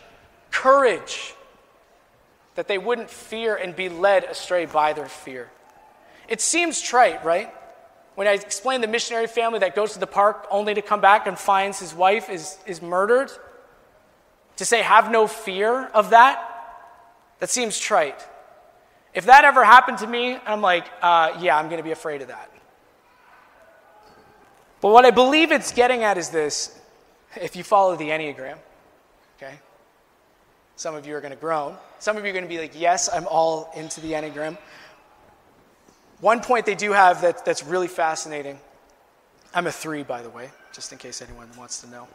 courage 0.50 1.34
that 2.56 2.68
they 2.68 2.78
wouldn't 2.78 3.08
fear 3.08 3.54
and 3.54 3.74
be 3.74 3.88
led 3.88 4.24
astray 4.24 4.66
by 4.66 4.92
their 4.92 5.08
fear. 5.08 5.50
It 6.28 6.40
seems 6.40 6.80
trite, 6.80 7.24
right? 7.24 7.52
When 8.14 8.26
I 8.26 8.32
explain 8.32 8.80
the 8.80 8.88
missionary 8.88 9.26
family 9.26 9.60
that 9.60 9.74
goes 9.74 9.94
to 9.94 9.98
the 9.98 10.06
park 10.06 10.46
only 10.50 10.74
to 10.74 10.82
come 10.82 11.00
back 11.00 11.26
and 11.26 11.38
finds 11.38 11.78
his 11.78 11.94
wife 11.94 12.28
is, 12.28 12.58
is 12.66 12.82
murdered, 12.82 13.30
to 14.56 14.64
say, 14.64 14.82
have 14.82 15.10
no 15.10 15.26
fear 15.26 15.86
of 15.86 16.10
that, 16.10 16.48
that 17.38 17.48
seems 17.48 17.78
trite. 17.78 18.20
If 19.14 19.26
that 19.26 19.44
ever 19.44 19.64
happened 19.64 19.98
to 19.98 20.06
me, 20.06 20.38
I'm 20.46 20.60
like, 20.60 20.86
uh, 21.02 21.36
yeah, 21.40 21.56
I'm 21.56 21.66
going 21.66 21.78
to 21.78 21.84
be 21.84 21.92
afraid 21.92 22.22
of 22.22 22.28
that. 22.28 22.50
But 24.80 24.88
what 24.88 25.04
I 25.04 25.10
believe 25.10 25.52
it's 25.52 25.70
getting 25.72 26.02
at 26.02 26.18
is 26.18 26.30
this 26.30 26.78
if 27.40 27.54
you 27.56 27.62
follow 27.62 27.94
the 27.96 28.08
Enneagram, 28.08 28.56
okay? 29.36 29.54
Some 30.76 30.94
of 30.94 31.06
you 31.06 31.14
are 31.14 31.20
going 31.20 31.32
to 31.32 31.38
groan. 31.38 31.76
Some 31.98 32.16
of 32.16 32.24
you 32.24 32.30
are 32.30 32.32
going 32.32 32.44
to 32.44 32.48
be 32.48 32.58
like, 32.58 32.78
yes, 32.78 33.08
I'm 33.12 33.26
all 33.28 33.70
into 33.76 34.00
the 34.00 34.12
Enneagram. 34.12 34.58
One 36.20 36.40
point 36.40 36.66
they 36.66 36.74
do 36.74 36.92
have 36.92 37.22
that, 37.22 37.44
that's 37.44 37.64
really 37.64 37.88
fascinating. 37.88 38.58
I'm 39.54 39.66
a 39.66 39.72
three, 39.72 40.02
by 40.02 40.22
the 40.22 40.30
way, 40.30 40.50
just 40.72 40.90
in 40.92 40.98
case 40.98 41.20
anyone 41.20 41.48
wants 41.56 41.80
to 41.82 41.90
know. 41.90 42.08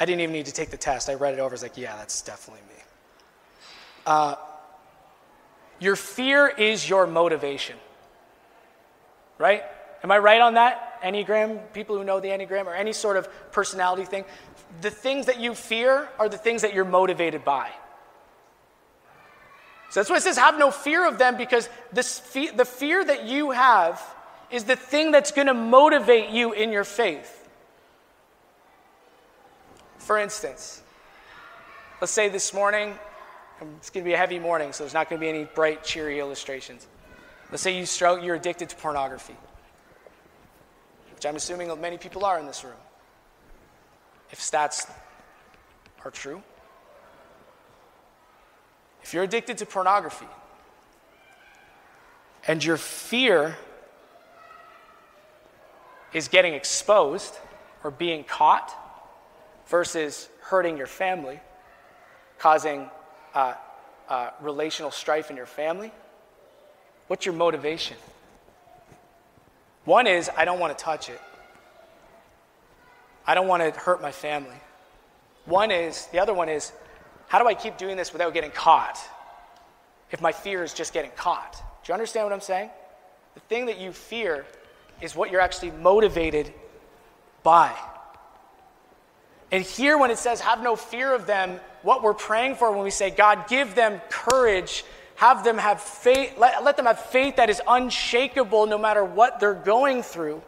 I 0.00 0.06
didn't 0.06 0.22
even 0.22 0.32
need 0.32 0.46
to 0.46 0.52
take 0.52 0.70
the 0.70 0.76
test. 0.76 1.08
I 1.08 1.14
read 1.14 1.34
it 1.34 1.40
over. 1.40 1.50
I 1.50 1.52
was 1.52 1.62
like, 1.62 1.76
yeah, 1.76 1.94
that's 1.96 2.22
definitely 2.22 2.62
me. 2.68 2.82
Uh, 4.06 4.34
your 5.78 5.96
fear 5.96 6.48
is 6.48 6.88
your 6.88 7.06
motivation. 7.06 7.76
Right? 9.38 9.62
Am 10.02 10.10
I 10.10 10.18
right 10.18 10.40
on 10.40 10.54
that? 10.54 11.02
Enneagram, 11.02 11.60
people 11.72 11.96
who 11.96 12.04
know 12.04 12.20
the 12.20 12.28
Enneagram, 12.28 12.66
or 12.66 12.74
any 12.74 12.92
sort 12.92 13.16
of 13.16 13.28
personality 13.52 14.04
thing. 14.04 14.24
The 14.80 14.90
things 14.90 15.26
that 15.26 15.40
you 15.40 15.54
fear 15.54 16.08
are 16.18 16.28
the 16.28 16.38
things 16.38 16.62
that 16.62 16.74
you're 16.74 16.84
motivated 16.84 17.44
by. 17.44 17.70
So 19.90 20.00
that's 20.00 20.10
why 20.10 20.16
it 20.16 20.22
says, 20.22 20.36
have 20.38 20.58
no 20.58 20.70
fear 20.70 21.06
of 21.06 21.18
them, 21.18 21.36
because 21.36 21.68
this 21.92 22.18
fe- 22.18 22.50
the 22.50 22.64
fear 22.64 23.04
that 23.04 23.26
you 23.26 23.52
have 23.52 24.02
is 24.50 24.64
the 24.64 24.76
thing 24.76 25.10
that's 25.10 25.30
going 25.30 25.46
to 25.46 25.54
motivate 25.54 26.30
you 26.30 26.52
in 26.52 26.72
your 26.72 26.84
faith. 26.84 27.48
For 29.98 30.18
instance, 30.18 30.82
let's 32.00 32.12
say 32.12 32.28
this 32.28 32.52
morning 32.52 32.98
it's 33.78 33.90
going 33.90 34.04
to 34.04 34.08
be 34.08 34.14
a 34.14 34.18
heavy 34.18 34.38
morning, 34.38 34.72
so 34.72 34.84
there's 34.84 34.94
not 34.94 35.08
going 35.08 35.20
to 35.20 35.24
be 35.24 35.28
any 35.28 35.44
bright, 35.44 35.84
cheery 35.84 36.18
illustrations. 36.18 36.86
Let's 37.50 37.62
say 37.62 37.76
you 37.76 37.86
struggle, 37.86 38.24
you're 38.24 38.34
addicted 38.34 38.68
to 38.70 38.76
pornography, 38.76 39.36
which 41.14 41.26
I'm 41.26 41.36
assuming 41.36 41.68
many 41.80 41.98
people 41.98 42.24
are 42.24 42.38
in 42.38 42.46
this 42.46 42.64
room. 42.64 42.74
If 44.30 44.40
stats 44.40 44.90
are 46.04 46.10
true, 46.10 46.42
if 49.02 49.12
you're 49.12 49.22
addicted 49.22 49.58
to 49.58 49.66
pornography 49.66 50.26
and 52.46 52.64
your 52.64 52.76
fear 52.76 53.56
is 56.12 56.28
getting 56.28 56.54
exposed 56.54 57.34
or 57.82 57.90
being 57.90 58.24
caught 58.24 58.72
versus 59.66 60.28
hurting 60.40 60.76
your 60.76 60.86
family, 60.86 61.40
causing 62.38 62.88
uh, 63.34 63.54
uh, 64.08 64.30
relational 64.40 64.90
strife 64.90 65.30
in 65.30 65.36
your 65.36 65.46
family? 65.46 65.92
What's 67.08 67.26
your 67.26 67.34
motivation? 67.34 67.96
One 69.84 70.06
is, 70.06 70.30
I 70.36 70.44
don't 70.44 70.58
want 70.58 70.76
to 70.76 70.82
touch 70.82 71.08
it. 71.08 71.20
I 73.26 73.34
don't 73.34 73.48
want 73.48 73.62
to 73.62 73.78
hurt 73.78 74.00
my 74.00 74.12
family. 74.12 74.56
One 75.44 75.70
is, 75.70 76.06
the 76.06 76.18
other 76.18 76.32
one 76.32 76.48
is, 76.48 76.72
how 77.28 77.38
do 77.38 77.46
I 77.46 77.54
keep 77.54 77.76
doing 77.76 77.96
this 77.96 78.12
without 78.12 78.32
getting 78.32 78.50
caught? 78.50 78.98
If 80.10 80.20
my 80.20 80.32
fear 80.32 80.62
is 80.62 80.72
just 80.72 80.92
getting 80.92 81.10
caught. 81.16 81.52
Do 81.54 81.90
you 81.90 81.94
understand 81.94 82.26
what 82.26 82.32
I'm 82.32 82.40
saying? 82.40 82.70
The 83.34 83.40
thing 83.40 83.66
that 83.66 83.78
you 83.78 83.92
fear 83.92 84.46
is 85.00 85.16
what 85.16 85.30
you're 85.30 85.40
actually 85.40 85.72
motivated 85.72 86.52
by. 87.42 87.74
And 89.54 89.62
here, 89.62 89.96
when 89.96 90.10
it 90.10 90.18
says, 90.18 90.40
have 90.40 90.64
no 90.64 90.74
fear 90.74 91.14
of 91.14 91.26
them, 91.26 91.60
what 91.82 92.02
we're 92.02 92.12
praying 92.12 92.56
for 92.56 92.72
when 92.72 92.82
we 92.82 92.90
say, 92.90 93.10
God, 93.10 93.46
give 93.46 93.76
them 93.76 94.00
courage, 94.10 94.84
have 95.14 95.44
them 95.44 95.58
have 95.58 95.80
faith, 95.80 96.36
let, 96.36 96.64
let 96.64 96.76
them 96.76 96.86
have 96.86 96.98
faith 96.98 97.36
that 97.36 97.48
is 97.48 97.62
unshakable 97.68 98.66
no 98.66 98.78
matter 98.78 99.04
what 99.04 99.38
they're 99.38 99.54
going 99.54 100.02
through. 100.02 100.42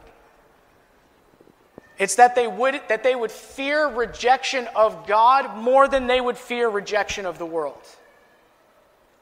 It's 2.00 2.16
that 2.16 2.34
they 2.34 2.48
would 2.48 2.80
that 2.88 3.04
they 3.04 3.14
would 3.14 3.30
fear 3.30 3.86
rejection 3.86 4.66
of 4.74 5.06
God 5.06 5.56
more 5.56 5.86
than 5.86 6.08
they 6.08 6.20
would 6.20 6.36
fear 6.36 6.68
rejection 6.68 7.26
of 7.26 7.38
the 7.38 7.46
world. 7.46 7.80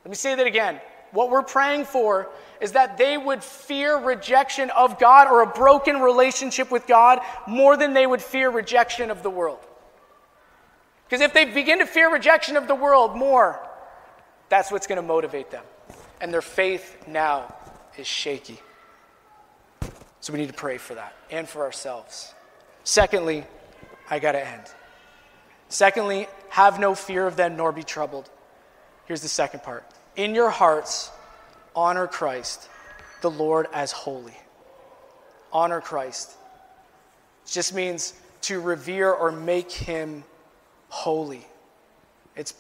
Let 0.03 0.09
me 0.09 0.17
say 0.17 0.35
that 0.35 0.47
again. 0.47 0.81
What 1.11 1.29
we're 1.29 1.43
praying 1.43 1.85
for 1.85 2.31
is 2.59 2.73
that 2.73 2.97
they 2.97 3.19
would 3.19 3.45
fear 3.45 3.99
rejection 3.99 4.71
of 4.71 4.99
God 4.99 5.29
or 5.29 5.43
a 5.43 5.47
broken 5.47 6.01
relationship 6.01 6.71
with 6.71 6.87
God 6.87 7.21
more 7.47 7.77
than 7.77 7.93
they 7.93 8.07
would 8.07 8.23
fear 8.23 8.49
rejection 8.49 9.11
of 9.11 9.23
the 9.23 9.29
world. 9.29 9.61
Because 11.15 11.27
if 11.27 11.33
they 11.33 11.45
begin 11.45 11.79
to 11.79 11.87
fear 11.87 12.13
rejection 12.13 12.57
of 12.57 12.67
the 12.67 12.75
world 12.75 13.15
more, 13.15 13.65
that's 14.49 14.73
what's 14.73 14.89
going 14.89 14.97
to 14.97 15.07
motivate 15.07 15.49
them. 15.49 15.63
And 16.21 16.33
their 16.33 16.43
faith 16.43 17.07
now 17.07 17.55
is 17.97 18.05
shaky. 18.05 18.59
So 20.19 20.33
we 20.33 20.41
need 20.41 20.49
to 20.49 20.55
pray 20.55 20.77
for 20.77 20.97
that 20.97 21.15
and 21.31 21.49
for 21.49 21.63
ourselves. 21.63 22.35
Secondly, 22.83 23.45
I 24.11 24.19
got 24.19 24.33
to 24.33 24.45
end. 24.45 24.65
Secondly, 25.69 26.27
have 26.49 26.81
no 26.81 26.97
fear 26.97 27.29
of 27.29 27.37
them 27.37 27.57
nor 27.57 27.71
be 27.71 27.85
troubled. 27.85 28.29
Here's 29.07 29.23
the 29.23 29.29
second 29.29 29.63
part. 29.63 29.85
In 30.17 30.35
your 30.35 30.51
hearts, 30.51 31.13
honor 31.77 32.09
Christ, 32.09 32.69
the 33.21 33.31
Lord, 33.31 33.69
as 33.73 33.93
holy. 33.93 34.37
Honor 35.53 35.81
Christ. 35.81 36.33
It 37.45 37.53
just 37.53 37.73
means 37.73 38.15
to 38.41 38.61
revere 38.61 39.13
or 39.13 39.31
make 39.31 39.71
him 39.71 40.25
holy. 40.95 41.45
It's 42.37 42.55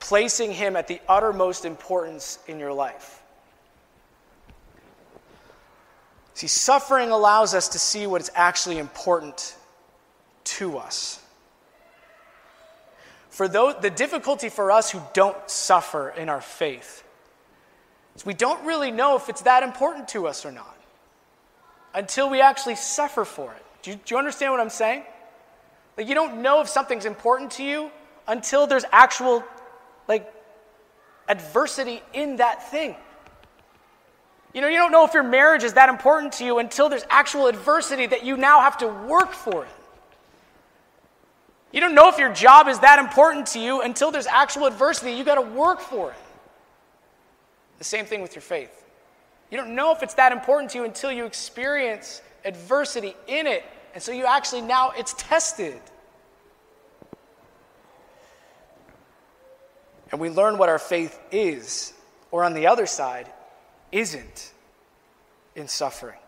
placing 0.00 0.50
Him 0.50 0.74
at 0.74 0.88
the 0.88 1.00
uttermost 1.08 1.64
importance 1.64 2.40
in 2.48 2.58
your 2.58 2.72
life. 2.72 3.22
See, 6.34 6.48
suffering 6.48 7.10
allows 7.10 7.54
us 7.54 7.68
to 7.68 7.78
see 7.78 8.06
what 8.08 8.20
is 8.20 8.32
actually 8.34 8.78
important 8.78 9.56
to 10.44 10.76
us. 10.76 11.20
For 13.30 13.46
those, 13.46 13.76
the 13.80 13.90
difficulty 13.90 14.48
for 14.48 14.72
us 14.72 14.90
who 14.90 15.00
don't 15.14 15.38
suffer 15.48 16.10
in 16.10 16.28
our 16.28 16.40
faith 16.40 17.04
is 18.16 18.26
we 18.26 18.34
don't 18.34 18.66
really 18.66 18.90
know 18.90 19.14
if 19.14 19.28
it's 19.28 19.42
that 19.42 19.62
important 19.62 20.08
to 20.08 20.26
us 20.26 20.44
or 20.44 20.50
not 20.50 20.76
until 21.94 22.28
we 22.28 22.40
actually 22.40 22.74
suffer 22.74 23.24
for 23.24 23.52
it. 23.52 23.64
Do 23.82 23.92
you, 23.92 23.96
do 24.04 24.14
you 24.14 24.18
understand 24.18 24.50
what 24.50 24.60
I'm 24.60 24.68
saying? 24.68 25.04
Like, 25.96 26.08
you 26.08 26.14
don't 26.14 26.42
know 26.42 26.60
if 26.60 26.68
something's 26.68 27.04
important 27.04 27.50
to 27.52 27.64
you 27.64 27.90
until 28.26 28.66
there's 28.66 28.84
actual, 28.92 29.44
like, 30.08 30.32
adversity 31.28 32.02
in 32.12 32.36
that 32.36 32.70
thing. 32.70 32.96
You 34.54 34.60
know, 34.60 34.68
you 34.68 34.76
don't 34.76 34.92
know 34.92 35.04
if 35.04 35.14
your 35.14 35.22
marriage 35.22 35.64
is 35.64 35.74
that 35.74 35.88
important 35.88 36.32
to 36.34 36.44
you 36.44 36.58
until 36.58 36.88
there's 36.88 37.04
actual 37.08 37.46
adversity 37.46 38.06
that 38.06 38.24
you 38.24 38.36
now 38.36 38.60
have 38.60 38.78
to 38.78 38.86
work 38.86 39.32
for 39.32 39.64
it. 39.64 39.70
You 41.72 41.80
don't 41.80 41.94
know 41.94 42.08
if 42.08 42.18
your 42.18 42.32
job 42.32 42.68
is 42.68 42.78
that 42.80 42.98
important 42.98 43.46
to 43.48 43.58
you 43.58 43.80
until 43.80 44.10
there's 44.10 44.26
actual 44.26 44.66
adversity. 44.66 45.12
You 45.12 45.24
got 45.24 45.36
to 45.36 45.40
work 45.40 45.80
for 45.80 46.10
it. 46.10 46.16
The 47.78 47.84
same 47.84 48.04
thing 48.04 48.20
with 48.20 48.34
your 48.34 48.42
faith. 48.42 48.84
You 49.50 49.56
don't 49.56 49.74
know 49.74 49.92
if 49.92 50.02
it's 50.02 50.14
that 50.14 50.32
important 50.32 50.70
to 50.72 50.78
you 50.78 50.84
until 50.84 51.10
you 51.10 51.24
experience 51.24 52.20
adversity 52.44 53.14
in 53.26 53.46
it 53.46 53.64
and 53.94 54.02
so 54.02 54.12
you 54.12 54.26
actually 54.26 54.62
now, 54.62 54.90
it's 54.90 55.14
tested. 55.16 55.80
And 60.10 60.20
we 60.20 60.28
learn 60.28 60.58
what 60.58 60.68
our 60.68 60.78
faith 60.78 61.18
is, 61.30 61.92
or 62.30 62.44
on 62.44 62.54
the 62.54 62.66
other 62.66 62.86
side, 62.86 63.30
isn't 63.90 64.52
in 65.54 65.68
suffering. 65.68 66.18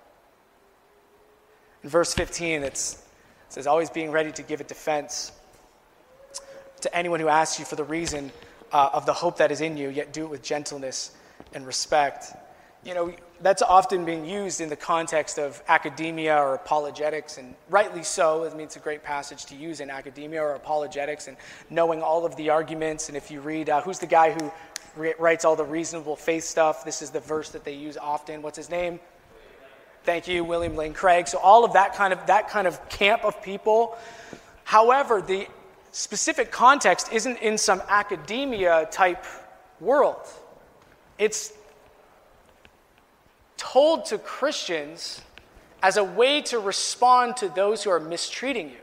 In 1.82 1.90
verse 1.90 2.14
15, 2.14 2.62
it 2.62 2.76
says, 3.48 3.66
always 3.66 3.90
being 3.90 4.10
ready 4.10 4.32
to 4.32 4.42
give 4.42 4.60
a 4.60 4.64
defense 4.64 5.32
to 6.80 6.94
anyone 6.94 7.20
who 7.20 7.28
asks 7.28 7.58
you 7.58 7.64
for 7.64 7.76
the 7.76 7.84
reason 7.84 8.32
uh, 8.72 8.90
of 8.92 9.06
the 9.06 9.12
hope 9.12 9.38
that 9.38 9.52
is 9.52 9.60
in 9.60 9.76
you, 9.76 9.88
yet 9.88 10.12
do 10.12 10.24
it 10.24 10.30
with 10.30 10.42
gentleness 10.42 11.12
and 11.52 11.66
respect. 11.66 12.34
You 12.84 12.92
know, 12.92 13.14
that's 13.40 13.62
often 13.62 14.04
being 14.04 14.26
used 14.26 14.60
in 14.60 14.68
the 14.68 14.76
context 14.76 15.38
of 15.38 15.62
academia 15.68 16.36
or 16.36 16.54
apologetics, 16.54 17.38
and 17.38 17.54
rightly 17.70 18.02
so. 18.02 18.44
I 18.44 18.50
mean, 18.50 18.66
it's 18.66 18.76
a 18.76 18.80
great 18.80 19.02
passage 19.02 19.46
to 19.46 19.56
use 19.56 19.80
in 19.80 19.88
academia 19.88 20.42
or 20.42 20.54
apologetics 20.54 21.26
and 21.26 21.38
knowing 21.70 22.02
all 22.02 22.26
of 22.26 22.36
the 22.36 22.50
arguments. 22.50 23.08
And 23.08 23.16
if 23.16 23.30
you 23.30 23.40
read, 23.40 23.70
uh, 23.70 23.80
who's 23.80 23.98
the 23.98 24.06
guy 24.06 24.32
who 24.32 24.52
re- 24.96 25.14
writes 25.18 25.46
all 25.46 25.56
the 25.56 25.64
reasonable 25.64 26.14
faith 26.14 26.44
stuff? 26.44 26.84
This 26.84 27.00
is 27.00 27.08
the 27.08 27.20
verse 27.20 27.48
that 27.50 27.64
they 27.64 27.72
use 27.72 27.96
often. 27.96 28.42
What's 28.42 28.58
his 28.58 28.68
name? 28.68 29.00
Thank 30.02 30.28
you, 30.28 30.44
William 30.44 30.76
Lane 30.76 30.92
Craig. 30.92 31.26
So 31.26 31.38
all 31.38 31.64
of 31.64 31.72
that 31.72 31.94
kind 31.94 32.12
of 32.12 32.26
that 32.26 32.50
kind 32.50 32.66
of 32.66 32.86
camp 32.90 33.24
of 33.24 33.42
people. 33.42 33.96
However, 34.64 35.22
the 35.22 35.46
specific 35.92 36.50
context 36.50 37.10
isn't 37.10 37.38
in 37.38 37.56
some 37.56 37.80
academia 37.88 38.86
type 38.90 39.24
world. 39.80 40.20
It's 41.18 41.54
told 43.56 44.06
to 44.06 44.18
Christians 44.18 45.20
as 45.82 45.96
a 45.96 46.04
way 46.04 46.40
to 46.42 46.58
respond 46.58 47.36
to 47.36 47.48
those 47.48 47.82
who 47.84 47.90
are 47.90 48.00
mistreating 48.00 48.70
you. 48.70 48.76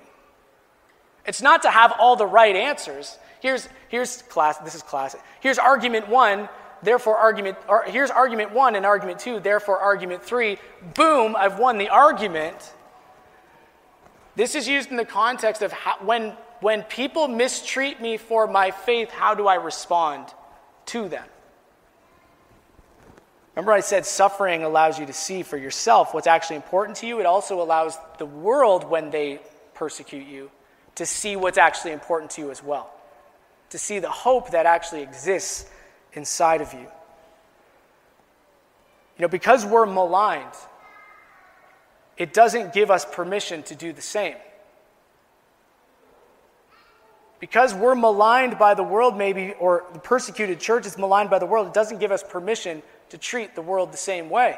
It's 1.26 1.42
not 1.42 1.64
to 1.64 1.70
have 1.70 1.94
all 2.00 2.16
the 2.16 2.26
right 2.26 2.56
answers. 2.56 3.18
Here's, 3.42 3.68
here's 3.90 4.22
class, 4.24 4.58
this 4.60 4.76
is 4.76 4.84
classic. 4.84 5.22
Here's 5.40 5.58
argument 5.58 6.08
one, 6.08 6.48
therefore 6.84 7.18
argument, 7.18 7.58
or 7.68 7.84
here's 7.84 8.12
argument 8.12 8.54
one 8.54 8.76
and 8.76 8.86
argument 8.86 9.20
two, 9.20 9.40
therefore 9.40 9.80
argument 9.80 10.24
three. 10.24 10.58
Boom, 10.96 11.36
I've 11.36 11.60
won 11.60 11.78
the 11.78 11.90
argument. 11.90 12.74
This 14.36 14.56
is 14.56 14.68
used 14.68 14.92
in 14.92 14.98
the 14.98 15.06
context 15.06 15.62
of 15.62 15.72
how, 15.72 15.98
when, 16.06 16.34
when 16.60 16.84
people 16.84 17.28
mistreat 17.28 18.00
me 18.00 18.18
for 18.18 18.48
my 18.48 18.72
faith, 18.72 19.10
how 19.10 19.36
do 19.36 19.48
I 19.48 19.56
respond 19.56 20.28
to 20.88 21.10
them? 21.10 21.26
Remember, 23.56 23.74
I 23.74 23.82
said 23.82 24.06
suffering 24.06 24.64
allows 24.64 24.98
you 24.98 25.06
to 25.06 25.14
see 25.14 25.44
for 25.44 25.58
yourself 25.58 26.14
what's 26.14 26.28
actually 26.28 26.56
important 26.56 26.98
to 27.00 27.08
you. 27.08 27.20
It 27.20 27.26
also 27.26 27.62
allows 27.62 27.98
the 28.18 28.26
world, 28.26 28.90
when 28.90 29.10
they 29.10 29.42
persecute 29.74 30.26
you, 30.26 30.50
to 30.96 31.06
see 31.06 31.36
what's 31.36 31.58
actually 31.58 31.92
important 31.92 32.32
to 32.32 32.42
you 32.42 32.52
as 32.52 32.64
well, 32.64 32.94
to 33.72 33.78
see 33.78 34.00
the 34.00 34.10
hope 34.10 34.52
that 34.52 34.66
actually 34.66 35.02
exists 35.02 35.66
inside 36.14 36.62
of 36.62 36.74
you. 36.74 36.80
You 39.18 39.24
know, 39.24 39.28
because 39.28 39.66
we're 39.66 39.86
maligned, 39.86 40.56
it 42.18 42.34
doesn't 42.34 42.74
give 42.74 42.90
us 42.90 43.06
permission 43.06 43.64
to 43.64 43.76
do 43.76 43.92
the 43.92 44.02
same. 44.02 44.36
Because 47.42 47.74
we're 47.74 47.96
maligned 47.96 48.58
by 48.60 48.76
the 48.76 48.84
world, 48.84 49.18
maybe, 49.18 49.54
or 49.60 49.84
the 49.94 50.00
persecuted 50.00 50.60
church 50.60 50.86
is 50.86 50.98
maligned 50.98 51.32
by 51.32 51.40
the 51.40 51.46
world, 51.46 51.68
it 51.68 51.74
doesn't 51.74 51.98
give 52.00 52.12
us 52.12 52.24
permission 52.24 52.84
to 53.10 53.18
treat 53.18 53.56
the 53.56 53.62
world 53.64 53.92
the 53.92 53.98
same 53.98 54.30
way. 54.30 54.58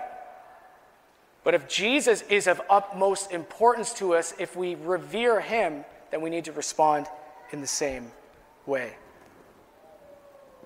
But 1.46 1.54
if 1.54 1.68
Jesus 1.68 2.22
is 2.24 2.46
of 2.46 2.62
utmost 2.70 3.32
importance 3.32 3.94
to 3.96 4.16
us, 4.16 4.34
if 4.38 4.56
we 4.56 4.76
revere 4.76 5.40
him, 5.40 5.86
then 6.12 6.22
we 6.22 6.30
need 6.30 6.46
to 6.46 6.52
respond 6.52 7.08
in 7.52 7.62
the 7.62 7.68
same 7.68 8.12
way. 8.66 8.94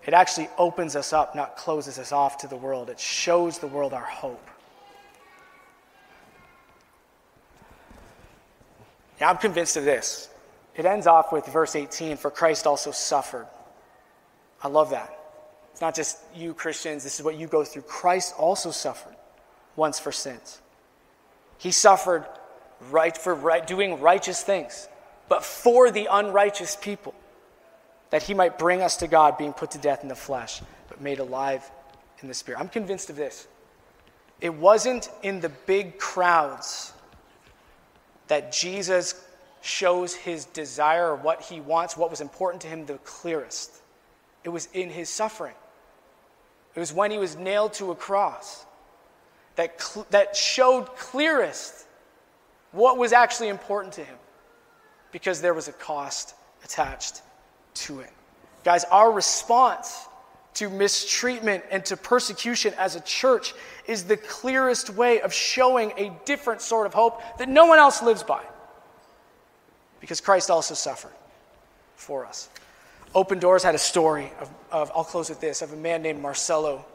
It 0.06 0.14
actually 0.14 0.50
opens 0.58 0.96
us 0.96 1.14
up, 1.14 1.36
not 1.36 1.56
closes 1.56 2.00
us 2.00 2.12
off 2.12 2.40
to 2.40 2.48
the 2.48 2.56
world. 2.56 2.90
It 2.90 3.00
shows 3.00 3.60
the 3.60 3.68
world 3.68 3.94
our 3.94 4.02
hope. 4.02 4.50
Yeah, 9.20 9.30
I'm 9.30 9.38
convinced 9.38 9.78
of 9.78 9.84
this. 9.84 10.30
It 10.78 10.86
ends 10.86 11.08
off 11.08 11.34
with 11.34 11.46
verse 11.48 11.76
18 11.76 12.18
For 12.18 12.32
Christ 12.32 12.66
also 12.66 12.92
suffered. 12.92 13.48
I 14.64 14.70
love 14.70 14.92
that. 14.92 15.14
It's 15.72 15.82
not 15.82 15.96
just 15.96 16.20
you 16.34 16.54
Christians, 16.54 17.04
this 17.04 17.20
is 17.20 17.26
what 17.26 17.38
you 17.38 17.48
go 17.48 17.64
through. 17.64 17.84
Christ 17.84 18.34
also 18.38 18.72
suffered 18.72 19.16
once 19.76 20.00
for 20.00 20.12
sins. 20.12 20.62
He 21.58 21.72
suffered 21.72 22.26
right 22.90 23.16
for 23.16 23.34
right, 23.36 23.66
doing 23.66 24.00
righteous 24.00 24.42
things, 24.42 24.88
but 25.30 25.44
for 25.44 25.92
the 25.92 26.08
unrighteous 26.10 26.78
people, 26.78 27.14
that 28.10 28.24
he 28.24 28.34
might 28.34 28.58
bring 28.58 28.82
us 28.82 28.98
to 28.98 29.08
God, 29.08 29.38
being 29.38 29.54
put 29.54 29.72
to 29.72 29.78
death 29.78 30.02
in 30.04 30.10
the 30.10 30.16
flesh, 30.16 30.62
but 30.90 31.02
made 31.02 31.20
alive 31.20 31.70
in 32.22 32.28
the 32.28 32.34
spirit. 32.34 32.60
I'm 32.60 32.70
convinced 32.70 33.10
of 33.10 33.16
this. 33.16 33.48
It 34.42 34.54
wasn't 34.54 35.10
in 35.24 35.42
the 35.42 35.50
big 35.50 35.98
crowds 36.00 36.94
that 38.28 38.52
Jesus 38.52 39.14
shows 39.68 40.14
his 40.14 40.46
desire, 40.46 41.16
what 41.16 41.42
he 41.42 41.60
wants, 41.60 41.98
what 41.98 42.10
was 42.10 42.22
important 42.22 42.62
to 42.62 42.68
him 42.68 42.86
the 42.86 42.98
clearest. 43.00 43.82
It 44.44 44.50
was 44.50 44.70
in 44.74 44.90
his 44.90 45.10
suffering. 45.10 45.56
It 46.74 46.80
was 46.80 46.94
when 46.94 47.12
he 47.12 47.18
was 47.18 47.36
nailed 47.36 47.74
to 47.74 47.92
a 47.92 47.96
cross 47.96 48.66
that, 49.56 49.82
cl- 49.82 50.08
that 50.12 50.36
showed 50.36 50.86
clearest 50.96 51.86
what 52.72 52.98
was 52.98 53.12
actually 53.12 53.50
important 53.50 53.94
to 53.96 54.04
him 54.04 54.18
because 55.12 55.42
there 55.42 55.54
was 55.54 55.68
a 55.68 55.74
cost 55.74 56.36
attached 56.64 57.22
to 57.74 58.00
it. 58.00 58.12
Guys, 58.64 58.84
our 58.86 59.12
response 59.12 60.08
to 60.54 60.70
mistreatment 60.70 61.64
and 61.72 61.84
to 61.86 61.98
persecution 61.98 62.74
as 62.78 62.96
a 62.96 63.02
church 63.02 63.54
is 63.86 64.06
the 64.06 64.18
clearest 64.18 64.92
way 64.92 65.22
of 65.22 65.34
showing 65.34 65.92
a 65.98 66.12
different 66.26 66.62
sort 66.62 66.86
of 66.86 66.94
hope 66.94 67.22
that 67.38 67.50
no 67.50 67.66
one 67.66 67.80
else 67.80 68.02
lives 68.02 68.24
by. 68.24 68.44
Because 70.00 70.22
Christ 70.22 70.50
also 70.50 70.74
suffered 70.74 71.14
for 71.96 72.26
us. 72.26 72.50
Open 73.16 73.40
Doors 73.40 73.64
had 73.64 73.76
a 73.76 73.80
story 73.80 74.32
of, 74.40 74.50
of, 74.72 74.92
I'll 74.96 75.04
close 75.04 75.30
with 75.30 75.42
this, 75.42 75.62
of 75.62 75.74
a 75.74 75.76
man 75.76 76.02
named 76.02 76.22
Marcelo. 76.22 76.86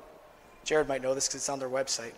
Jared 0.65 0.89
might 0.89 1.03
know 1.03 1.15
this 1.15 1.27
because 1.27 1.41
it's 1.41 1.49
on 1.49 1.59
their 1.59 1.69
website. 1.69 2.13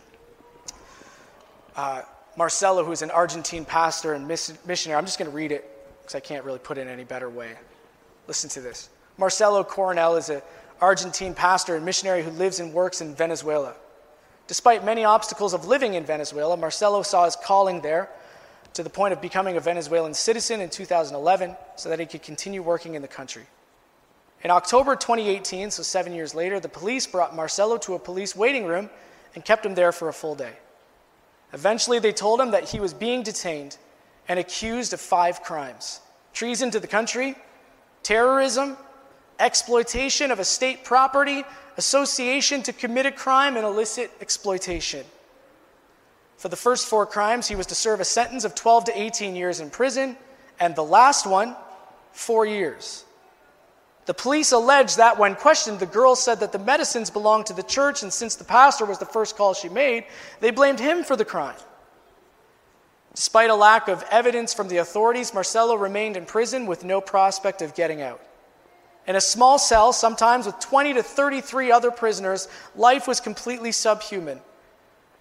Uh, 1.77 2.03
Marcelo, 2.37 2.85
who's 2.85 3.03
an 3.03 3.11
Argentine 3.11 3.65
pastor 3.65 4.15
and 4.15 4.27
missionary, 4.27 4.99
I'm 4.99 5.05
just 5.05 5.19
going 5.19 5.31
to 5.31 5.37
read 5.37 5.53
it 5.53 5.71
because 6.03 6.15
I 6.15 6.21
can't 6.21 6.45
really 6.45 6.59
put 6.59 6.79
it 6.79 6.83
in 6.83 6.89
any 6.89 7.05
better 7.05 7.31
way. 7.31 7.53
Listen 8.27 8.51
to 8.51 8.61
this. 8.61 8.91
Marcelo 9.17 9.63
Coronel 9.63 10.17
is 10.17 10.29
an 10.29 10.43
Argentine 10.81 11.35
pastor 11.35 11.77
and 11.77 11.85
missionary 11.85 12.23
who 12.23 12.31
lives 12.31 12.61
and 12.61 12.73
works 12.73 13.01
in 13.01 13.15
Venezuela. 13.15 13.75
Despite 14.47 14.85
many 14.85 15.05
obstacles 15.05 15.55
of 15.55 15.67
living 15.67 15.95
in 15.95 16.05
Venezuela, 16.05 16.57
Marcelo 16.57 17.03
saw 17.03 17.25
his 17.25 17.37
calling 17.37 17.81
there 17.81 18.11
to 18.75 18.83
the 18.83 18.91
point 18.91 19.13
of 19.13 19.21
becoming 19.21 19.57
a 19.57 19.61
Venezuelan 19.61 20.15
citizen 20.15 20.61
in 20.61 20.69
2011 20.69 21.57
so 21.77 21.89
that 21.89 22.01
he 22.01 22.07
could 22.07 22.23
continue 22.23 22.63
working 22.63 22.95
in 22.95 23.03
the 23.03 23.09
country. 23.09 23.47
In 24.43 24.51
October 24.51 24.95
2018, 24.95 25.71
so 25.71 25.83
seven 25.83 26.13
years 26.13 26.35
later, 26.35 26.61
the 26.61 26.69
police 26.69 27.07
brought 27.07 27.35
Marcelo 27.35 27.79
to 27.79 27.95
a 27.95 27.99
police 27.99 28.37
waiting 28.37 28.67
room 28.67 28.91
and 29.35 29.45
kept 29.45 29.65
him 29.65 29.75
there 29.75 29.93
for 29.93 30.09
a 30.09 30.13
full 30.13 30.35
day. 30.35 30.53
Eventually, 31.53 31.99
they 31.99 32.13
told 32.13 32.41
him 32.41 32.51
that 32.51 32.69
he 32.69 32.81
was 32.81 32.93
being 32.93 33.23
detained 33.23 33.79
and 34.29 34.39
accused 34.39 34.93
of 34.93 35.01
five 35.01 35.43
crimes 35.43 36.01
treason 36.33 36.69
to 36.73 36.81
the 36.81 36.87
country, 36.89 37.37
terrorism, 38.03 38.77
exploitation 39.39 40.33
of 40.33 40.41
a 40.41 40.45
state 40.45 40.85
property, 40.85 41.45
association 41.77 42.61
to 42.63 42.73
commit 42.73 43.07
a 43.07 43.13
crime, 43.13 43.57
and 43.57 43.65
illicit 43.65 44.11
exploitation. 44.21 45.07
For 46.37 46.49
the 46.49 46.57
first 46.57 46.87
four 46.87 47.07
crimes, 47.07 47.49
he 47.49 47.57
was 47.57 47.67
to 47.67 47.75
serve 47.75 48.01
a 48.01 48.05
sentence 48.05 48.45
of 48.45 48.55
12 48.55 48.87
to 48.87 49.01
18 49.01 49.37
years 49.37 49.61
in 49.61 49.71
prison, 49.71 50.17
and 50.61 50.75
the 50.75 50.85
last 50.85 51.27
one, 51.27 51.57
four 52.13 52.45
years. 52.45 53.05
The 54.07 54.15
police 54.15 54.53
allege 54.53 54.97
that 54.97 55.19
when 55.19 55.35
questioned, 55.35 55.81
the 55.81 55.87
girl 55.87 56.15
said 56.15 56.41
that 56.41 56.53
the 56.53 56.59
medicines 56.59 57.09
belonged 57.09 57.47
to 57.47 57.55
the 57.55 57.63
church, 57.63 58.03
and 58.03 58.13
since 58.13 58.35
the 58.37 58.45
pastor 58.45 58.85
was 58.85 58.99
the 58.99 59.07
first 59.07 59.37
call 59.37 59.55
she 59.55 59.69
made, 59.69 60.05
they 60.41 60.51
blamed 60.51 60.81
him 60.81 61.05
for 61.05 61.17
the 61.17 61.25
crime. 61.25 61.57
Despite 63.15 63.49
a 63.49 63.55
lack 63.55 63.89
of 63.89 64.05
evidence 64.11 64.53
from 64.53 64.69
the 64.69 64.79
authorities, 64.79 65.33
Marcelo 65.33 65.77
remained 65.77 66.17
in 66.17 66.27
prison 66.27 66.67
with 66.67 66.85
no 66.85 67.01
prospect 67.01 67.63
of 67.63 67.75
getting 67.75 68.03
out. 68.03 68.21
In 69.07 69.17
a 69.17 69.21
small 69.21 69.59
cell, 69.59 69.93
sometimes 69.93 70.47
with 70.47 70.59
20 70.59 70.95
to 70.95 71.03
33 71.03 71.71
other 71.71 71.91
prisoners, 71.91 72.49
life 72.75 73.07
was 73.07 73.21
completely 73.21 73.71
subhuman. 73.71 74.41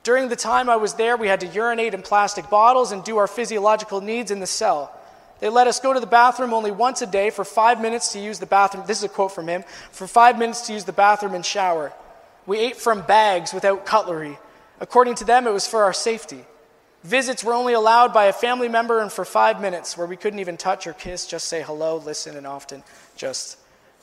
During 0.03 0.29
the 0.29 0.35
time 0.35 0.69
I 0.69 0.75
was 0.75 0.95
there, 0.95 1.17
we 1.17 1.27
had 1.27 1.39
to 1.39 1.47
urinate 1.47 1.93
in 1.93 2.01
plastic 2.01 2.49
bottles 2.49 2.91
and 2.91 3.03
do 3.03 3.17
our 3.17 3.27
physiological 3.27 4.01
needs 4.01 4.31
in 4.31 4.39
the 4.39 4.47
cell. 4.47 4.93
They 5.39 5.49
let 5.49 5.67
us 5.67 5.79
go 5.79 5.93
to 5.93 5.99
the 5.99 6.05
bathroom 6.05 6.53
only 6.53 6.71
once 6.71 7.01
a 7.01 7.05
day 7.07 7.29
for 7.29 7.43
five 7.43 7.81
minutes 7.81 8.13
to 8.13 8.19
use 8.19 8.39
the 8.39 8.45
bathroom. 8.45 8.83
This 8.85 8.99
is 8.99 9.05
a 9.05 9.09
quote 9.09 9.31
from 9.31 9.47
him 9.47 9.63
for 9.91 10.07
five 10.07 10.37
minutes 10.37 10.67
to 10.67 10.73
use 10.73 10.83
the 10.83 10.93
bathroom 10.93 11.33
and 11.33 11.45
shower. 11.45 11.91
We 12.45 12.59
ate 12.59 12.77
from 12.77 13.01
bags 13.01 13.53
without 13.53 13.85
cutlery. 13.85 14.37
According 14.79 15.15
to 15.15 15.25
them, 15.25 15.47
it 15.47 15.53
was 15.53 15.67
for 15.67 15.83
our 15.83 15.93
safety. 15.93 16.45
Visits 17.03 17.43
were 17.43 17.53
only 17.53 17.73
allowed 17.73 18.13
by 18.13 18.25
a 18.25 18.33
family 18.33 18.69
member 18.69 18.99
and 18.99 19.11
for 19.11 19.25
five 19.25 19.59
minutes, 19.61 19.97
where 19.97 20.07
we 20.07 20.15
couldn't 20.15 20.39
even 20.39 20.57
touch 20.57 20.87
or 20.87 20.93
kiss, 20.93 21.25
just 21.25 21.47
say 21.47 21.61
hello, 21.61 21.97
listen, 21.97 22.37
and 22.37 22.47
often 22.47 22.83
just 23.15 23.57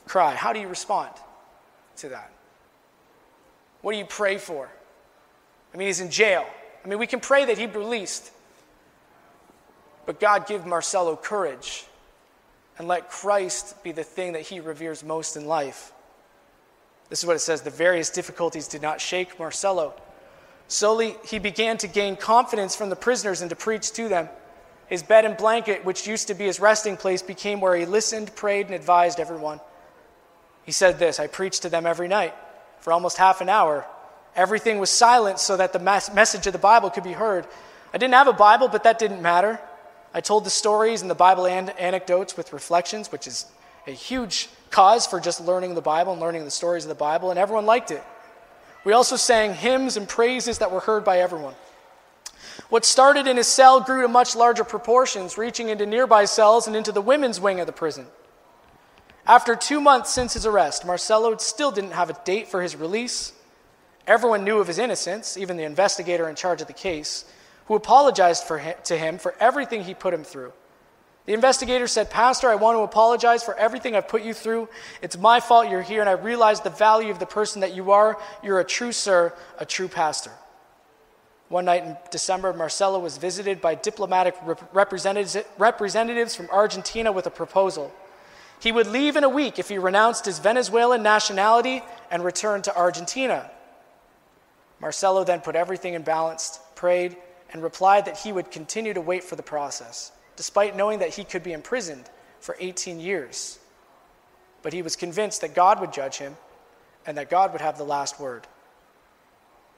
cry. 0.05 0.35
How 0.35 0.53
do 0.53 0.59
you 0.59 0.67
respond? 0.67 1.09
to 1.97 2.09
that? 2.09 2.31
What 3.81 3.93
do 3.93 3.97
you 3.97 4.05
pray 4.05 4.37
for? 4.37 4.69
I 5.73 5.77
mean, 5.77 5.87
he's 5.87 6.01
in 6.01 6.11
jail. 6.11 6.45
I 6.83 6.87
mean, 6.87 6.99
we 6.99 7.07
can 7.07 7.19
pray 7.19 7.45
that 7.45 7.57
he'd 7.57 7.73
be 7.73 7.79
released. 7.79 8.31
But 10.05 10.19
God 10.19 10.47
give 10.47 10.65
Marcelo 10.65 11.15
courage 11.15 11.85
and 12.77 12.87
let 12.87 13.09
Christ 13.09 13.83
be 13.83 13.91
the 13.91 14.03
thing 14.03 14.33
that 14.33 14.41
he 14.41 14.59
reveres 14.59 15.03
most 15.03 15.37
in 15.37 15.45
life. 15.45 15.93
This 17.09 17.19
is 17.19 17.25
what 17.25 17.35
it 17.35 17.39
says 17.39 17.61
the 17.61 17.69
various 17.69 18.09
difficulties 18.09 18.67
did 18.67 18.81
not 18.81 18.99
shake 18.99 19.37
Marcelo. 19.37 19.93
Slowly, 20.67 21.15
he 21.25 21.39
began 21.39 21.77
to 21.79 21.87
gain 21.87 22.15
confidence 22.15 22.75
from 22.75 22.89
the 22.89 22.95
prisoners 22.95 23.41
and 23.41 23.49
to 23.49 23.55
preach 23.55 23.91
to 23.93 24.07
them. 24.07 24.29
His 24.87 25.03
bed 25.03 25.25
and 25.25 25.35
blanket, 25.37 25.85
which 25.85 26.07
used 26.07 26.27
to 26.27 26.33
be 26.33 26.45
his 26.45 26.59
resting 26.59 26.97
place, 26.97 27.21
became 27.21 27.61
where 27.61 27.75
he 27.75 27.85
listened, 27.85 28.33
prayed, 28.35 28.67
and 28.67 28.75
advised 28.75 29.19
everyone. 29.19 29.59
He 30.63 30.71
said 30.71 30.99
this 30.99 31.19
I 31.19 31.27
preached 31.27 31.63
to 31.63 31.69
them 31.69 31.85
every 31.85 32.07
night 32.07 32.33
for 32.79 32.93
almost 32.93 33.17
half 33.17 33.41
an 33.41 33.49
hour. 33.49 33.85
Everything 34.35 34.79
was 34.79 34.89
silent 34.89 35.39
so 35.39 35.57
that 35.57 35.73
the 35.73 35.79
message 35.79 36.47
of 36.47 36.53
the 36.53 36.59
Bible 36.59 36.89
could 36.89 37.03
be 37.03 37.11
heard. 37.13 37.45
I 37.93 37.97
didn't 37.97 38.13
have 38.13 38.27
a 38.27 38.33
Bible, 38.33 38.67
but 38.67 38.83
that 38.83 38.97
didn't 38.97 39.21
matter. 39.21 39.59
I 40.13 40.21
told 40.21 40.45
the 40.45 40.49
stories 40.49 41.01
and 41.01 41.09
the 41.09 41.15
Bible 41.15 41.47
anecdotes 41.47 42.37
with 42.37 42.53
reflections, 42.53 43.11
which 43.11 43.27
is 43.27 43.45
a 43.87 43.91
huge 43.91 44.49
cause 44.69 45.07
for 45.07 45.19
just 45.19 45.41
learning 45.41 45.75
the 45.75 45.81
Bible 45.81 46.13
and 46.13 46.21
learning 46.21 46.45
the 46.45 46.51
stories 46.51 46.85
of 46.85 46.89
the 46.89 46.95
Bible, 46.95 47.29
and 47.29 47.39
everyone 47.39 47.65
liked 47.65 47.91
it. 47.91 48.03
We 48.83 48.93
also 48.93 49.15
sang 49.15 49.53
hymns 49.53 49.97
and 49.97 50.07
praises 50.07 50.59
that 50.59 50.71
were 50.71 50.79
heard 50.79 51.03
by 51.03 51.19
everyone. 51.19 51.55
What 52.69 52.85
started 52.85 53.27
in 53.27 53.37
his 53.37 53.47
cell 53.47 53.79
grew 53.81 54.01
to 54.01 54.07
much 54.07 54.35
larger 54.35 54.63
proportions, 54.63 55.37
reaching 55.37 55.69
into 55.69 55.85
nearby 55.85 56.25
cells 56.25 56.67
and 56.67 56.75
into 56.75 56.91
the 56.91 57.01
women's 57.01 57.39
wing 57.39 57.59
of 57.59 57.67
the 57.67 57.73
prison. 57.73 58.07
After 59.25 59.55
two 59.55 59.79
months 59.79 60.09
since 60.11 60.33
his 60.33 60.45
arrest, 60.45 60.85
Marcelo 60.85 61.35
still 61.37 61.71
didn't 61.71 61.91
have 61.91 62.09
a 62.09 62.17
date 62.25 62.47
for 62.47 62.61
his 62.61 62.75
release. 62.75 63.33
Everyone 64.07 64.43
knew 64.43 64.59
of 64.59 64.67
his 64.67 64.79
innocence, 64.79 65.37
even 65.37 65.57
the 65.57 65.63
investigator 65.63 66.27
in 66.27 66.35
charge 66.35 66.61
of 66.61 66.67
the 66.67 66.73
case, 66.73 67.25
who 67.65 67.75
apologized 67.75 68.47
him, 68.47 68.75
to 68.85 68.97
him 68.97 69.17
for 69.17 69.35
everything 69.39 69.83
he 69.83 69.93
put 69.93 70.13
him 70.13 70.23
through. 70.23 70.53
The 71.27 71.33
investigator 71.33 71.85
said, 71.85 72.09
Pastor, 72.09 72.49
I 72.49 72.55
want 72.55 72.77
to 72.77 72.81
apologize 72.81 73.43
for 73.43 73.55
everything 73.55 73.95
I've 73.95 74.07
put 74.07 74.23
you 74.23 74.33
through. 74.33 74.67
It's 75.03 75.17
my 75.17 75.39
fault 75.39 75.69
you're 75.69 75.83
here, 75.83 76.01
and 76.01 76.09
I 76.09 76.13
realize 76.13 76.61
the 76.61 76.71
value 76.71 77.11
of 77.11 77.19
the 77.19 77.27
person 77.27 77.61
that 77.61 77.75
you 77.75 77.91
are. 77.91 78.17
You're 78.43 78.59
a 78.59 78.65
true 78.65 78.91
sir, 78.91 79.31
a 79.59 79.65
true 79.65 79.87
pastor. 79.87 80.31
One 81.47 81.65
night 81.65 81.83
in 81.83 81.95
December, 82.09 82.53
Marcelo 82.53 82.97
was 82.97 83.17
visited 83.17 83.61
by 83.61 83.75
diplomatic 83.75 84.35
representatives 84.73 86.35
from 86.35 86.49
Argentina 86.49 87.11
with 87.11 87.27
a 87.27 87.31
proposal. 87.31 87.93
He 88.59 88.71
would 88.71 88.87
leave 88.87 89.15
in 89.15 89.23
a 89.23 89.29
week 89.29 89.59
if 89.59 89.69
he 89.69 89.77
renounced 89.77 90.25
his 90.25 90.39
Venezuelan 90.39 91.03
nationality 91.03 91.83
and 92.09 92.23
returned 92.23 92.63
to 92.63 92.75
Argentina. 92.75 93.51
Marcelo 94.81 95.23
then 95.23 95.39
put 95.39 95.55
everything 95.55 95.93
in 95.93 96.01
balance, 96.01 96.59
prayed, 96.75 97.15
and 97.53 97.63
replied 97.63 98.05
that 98.05 98.17
he 98.17 98.33
would 98.33 98.51
continue 98.51 98.93
to 98.93 99.01
wait 99.01 99.23
for 99.23 99.35
the 99.37 99.43
process 99.43 100.11
despite 100.41 100.75
knowing 100.75 100.97
that 100.97 101.13
he 101.13 101.23
could 101.23 101.43
be 101.43 101.53
imprisoned 101.53 102.09
for 102.39 102.57
18 102.59 102.99
years. 102.99 103.59
But 104.63 104.73
he 104.73 104.81
was 104.81 104.95
convinced 104.95 105.41
that 105.41 105.53
God 105.53 105.79
would 105.79 105.93
judge 105.93 106.17
him 106.17 106.35
and 107.05 107.15
that 107.17 107.29
God 107.29 107.51
would 107.51 107.61
have 107.61 107.77
the 107.77 107.83
last 107.83 108.19
word. 108.19 108.47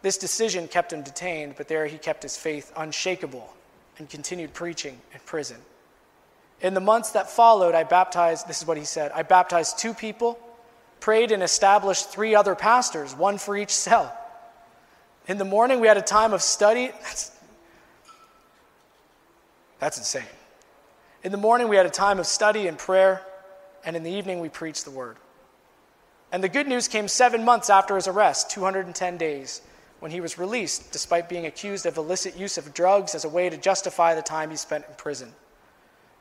This 0.03 0.17
decision 0.17 0.69
kept 0.69 0.93
him 0.93 1.01
detained, 1.01 1.55
but 1.57 1.67
there 1.67 1.85
he 1.85 1.97
kept 1.97 2.23
his 2.23 2.37
faith 2.37 2.71
unshakable 2.77 3.53
and 3.97 4.09
continued 4.09 4.53
preaching 4.53 5.01
in 5.13 5.19
prison. 5.25 5.57
In 6.61 6.73
the 6.73 6.79
months 6.79 7.11
that 7.11 7.29
followed, 7.29 7.75
I 7.75 7.83
baptized, 7.83 8.47
this 8.47 8.61
is 8.61 8.67
what 8.67 8.77
he 8.77 8.85
said 8.85 9.11
I 9.13 9.23
baptized 9.23 9.79
two 9.79 9.93
people, 9.93 10.39
prayed, 11.01 11.33
and 11.33 11.43
established 11.43 12.09
three 12.09 12.35
other 12.35 12.55
pastors, 12.55 13.13
one 13.13 13.37
for 13.37 13.57
each 13.57 13.71
cell. 13.73 14.17
In 15.27 15.37
the 15.37 15.45
morning, 15.45 15.79
we 15.79 15.87
had 15.87 15.97
a 15.97 16.01
time 16.01 16.33
of 16.33 16.41
study. 16.41 16.91
That's, 17.01 17.31
that's 19.79 19.97
insane. 19.97 20.23
In 21.23 21.31
the 21.31 21.37
morning, 21.37 21.69
we 21.69 21.77
had 21.77 21.85
a 21.85 21.89
time 21.89 22.19
of 22.19 22.25
study 22.25 22.67
and 22.67 22.77
prayer, 22.77 23.21
and 23.85 23.95
in 23.95 24.03
the 24.03 24.11
evening, 24.11 24.41
we 24.41 24.49
preached 24.49 24.83
the 24.83 24.91
word. 24.91 25.15
And 26.33 26.43
the 26.43 26.49
good 26.49 26.67
news 26.67 26.87
came 26.89 27.07
seven 27.07 27.45
months 27.45 27.69
after 27.69 27.95
his 27.95 28.07
arrest, 28.07 28.49
210 28.49 29.17
days, 29.17 29.61
when 30.01 30.11
he 30.11 30.19
was 30.19 30.37
released, 30.37 30.91
despite 30.91 31.29
being 31.29 31.45
accused 31.45 31.85
of 31.85 31.95
illicit 31.95 32.35
use 32.35 32.57
of 32.57 32.73
drugs 32.73 33.15
as 33.15 33.23
a 33.23 33.29
way 33.29 33.49
to 33.49 33.55
justify 33.55 34.15
the 34.15 34.21
time 34.21 34.49
he 34.49 34.57
spent 34.57 34.83
in 34.89 34.95
prison. 34.95 35.31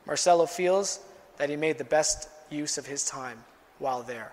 Marcelo 0.05 0.45
feels 0.45 0.99
that 1.37 1.49
he 1.49 1.57
made 1.57 1.77
the 1.77 1.83
best 1.83 2.29
use 2.49 2.77
of 2.77 2.85
his 2.85 3.05
time 3.05 3.43
while 3.79 4.03
there. 4.03 4.31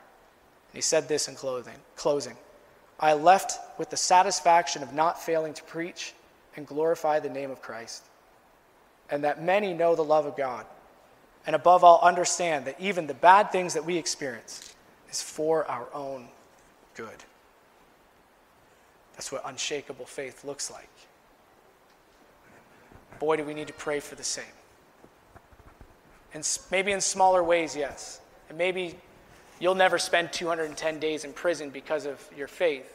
And 0.68 0.74
he 0.74 0.80
said 0.80 1.08
this 1.08 1.26
in 1.26 1.34
closing 1.34 2.36
I 3.00 3.14
left 3.14 3.58
with 3.78 3.90
the 3.90 3.96
satisfaction 3.96 4.82
of 4.82 4.92
not 4.92 5.20
failing 5.20 5.54
to 5.54 5.62
preach 5.64 6.12
and 6.54 6.66
glorify 6.66 7.18
the 7.18 7.30
name 7.30 7.50
of 7.50 7.62
Christ 7.62 8.04
and 9.10 9.24
that 9.24 9.42
many 9.42 9.74
know 9.74 9.96
the 9.96 10.04
love 10.04 10.26
of 10.26 10.36
God. 10.36 10.66
And 11.46 11.56
above 11.56 11.82
all, 11.82 11.98
understand 12.02 12.66
that 12.66 12.78
even 12.78 13.06
the 13.06 13.14
bad 13.14 13.50
things 13.50 13.74
that 13.74 13.84
we 13.84 13.96
experience 13.96 14.74
is 15.10 15.22
for 15.22 15.66
our 15.66 15.88
own 15.92 16.28
good. 16.94 17.24
That's 19.14 19.32
what 19.32 19.42
unshakable 19.44 20.06
faith 20.06 20.44
looks 20.44 20.70
like. 20.70 20.88
Boy, 23.18 23.36
do 23.36 23.44
we 23.44 23.54
need 23.54 23.66
to 23.66 23.72
pray 23.72 24.00
for 24.00 24.14
the 24.14 24.24
same. 24.24 24.44
And 26.32 26.46
maybe 26.70 26.92
in 26.92 27.00
smaller 27.00 27.42
ways, 27.42 27.74
yes. 27.74 28.20
And 28.48 28.56
maybe 28.56 28.96
you'll 29.60 29.76
never 29.76 29.98
spend 29.98 30.32
210 30.32 30.98
days 30.98 31.24
in 31.24 31.32
prison 31.32 31.70
because 31.70 32.06
of 32.06 32.28
your 32.36 32.48
faith. 32.48 32.92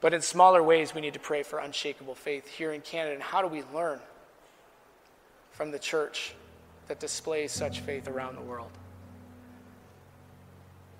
But 0.00 0.14
in 0.14 0.22
smaller 0.22 0.62
ways, 0.62 0.94
we 0.94 1.02
need 1.02 1.14
to 1.14 1.20
pray 1.20 1.42
for 1.42 1.58
unshakable 1.58 2.14
faith 2.14 2.48
here 2.48 2.72
in 2.72 2.80
Canada. 2.80 3.14
And 3.14 3.22
how 3.22 3.42
do 3.42 3.48
we 3.48 3.62
learn? 3.74 4.00
from 5.56 5.70
the 5.70 5.78
church 5.78 6.34
that 6.86 7.00
displays 7.00 7.50
such 7.50 7.80
faith 7.80 8.08
around 8.08 8.36
the 8.36 8.42
world. 8.42 8.70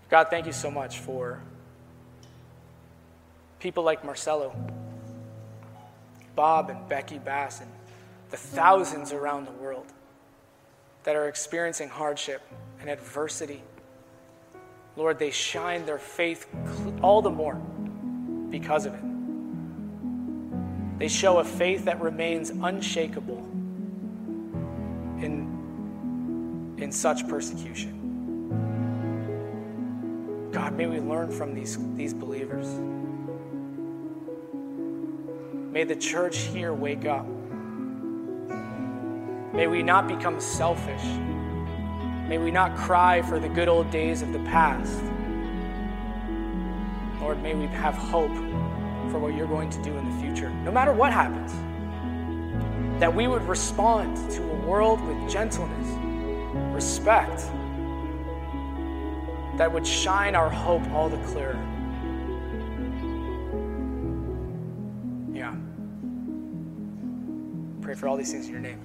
God, 0.09 0.29
thank 0.31 0.47
you 0.47 0.53
so 0.53 0.71
much 0.71 0.99
for 0.99 1.43
people 3.61 3.85
like 3.85 4.03
Marcelo, 4.03 4.57
Bob 6.35 6.71
and 6.71 6.89
Becky 6.89 7.19
Bass, 7.19 7.61
and 7.61 7.71
the 8.31 8.39
thousands 8.39 9.13
around 9.13 9.47
the 9.47 9.53
world 9.53 9.87
that 11.05 11.15
are 11.15 11.29
experiencing 11.29 11.91
hardship 11.91 12.41
and 12.81 12.89
adversity. 12.89 13.63
Lord, 14.97 15.19
they 15.19 15.31
shine 15.31 15.85
their 15.85 15.99
faith 15.99 16.47
all 17.03 17.21
the 17.21 17.31
more 17.31 17.57
because 18.51 18.87
of 18.87 18.95
it. 18.95 19.03
They 20.99 21.09
show 21.09 21.39
a 21.39 21.45
faith 21.45 21.85
that 21.85 22.01
remains 22.01 22.49
unshakable 22.51 23.39
in, 25.21 26.75
in 26.79 26.91
such 26.91 27.29
persecution. 27.29 27.93
God, 30.53 30.73
may 30.73 30.87
we 30.87 31.01
learn 31.01 31.31
from 31.31 31.55
these, 31.55 31.77
these 31.97 32.15
believers. 32.15 32.67
May 35.71 35.85
the 35.85 35.97
church 35.97 36.39
here 36.39 36.73
wake 36.73 37.05
up. 37.05 37.27
May 39.53 39.67
we 39.67 39.83
not 39.83 40.09
become 40.09 40.41
selfish. 40.41 41.03
May 42.29 42.39
we 42.39 42.51
not 42.51 42.77
cry 42.77 43.23
for 43.23 43.39
the 43.39 43.49
good 43.49 43.69
old 43.69 43.91
days 43.91 44.23
of 44.23 44.33
the 44.33 44.41
past. 44.41 45.03
Lord, 47.21 47.43
may 47.43 47.55
we 47.55 47.67
have 47.69 47.95
hope 47.95 48.35
for 49.11 49.19
what 49.19 49.35
you're 49.35 49.47
going 49.47 49.71
to 49.71 49.83
do 49.83 49.97
in 49.97 50.11
the 50.11 50.21
future, 50.21 50.51
no 50.51 50.73
matter 50.73 50.93
what 50.93 51.13
happens 51.13 51.53
that 53.01 53.15
we 53.15 53.29
would 53.29 53.43
respond 53.43 54.17
to 54.31 54.43
a 54.43 54.55
world 54.67 55.01
with 55.07 55.31
gentleness, 55.31 55.89
respect, 56.75 57.41
that 59.59 59.71
would 59.71 59.87
shine 59.87 60.35
our 60.35 60.49
hope 60.49 60.83
all 60.93 61.09
the 61.09 61.19
clearer. 61.19 61.61
Yeah. 65.33 65.55
Pray 67.83 67.95
for 67.95 68.09
all 68.09 68.17
these 68.17 68.33
things 68.33 68.47
in 68.47 68.53
your 68.53 68.63
name. 68.63 68.81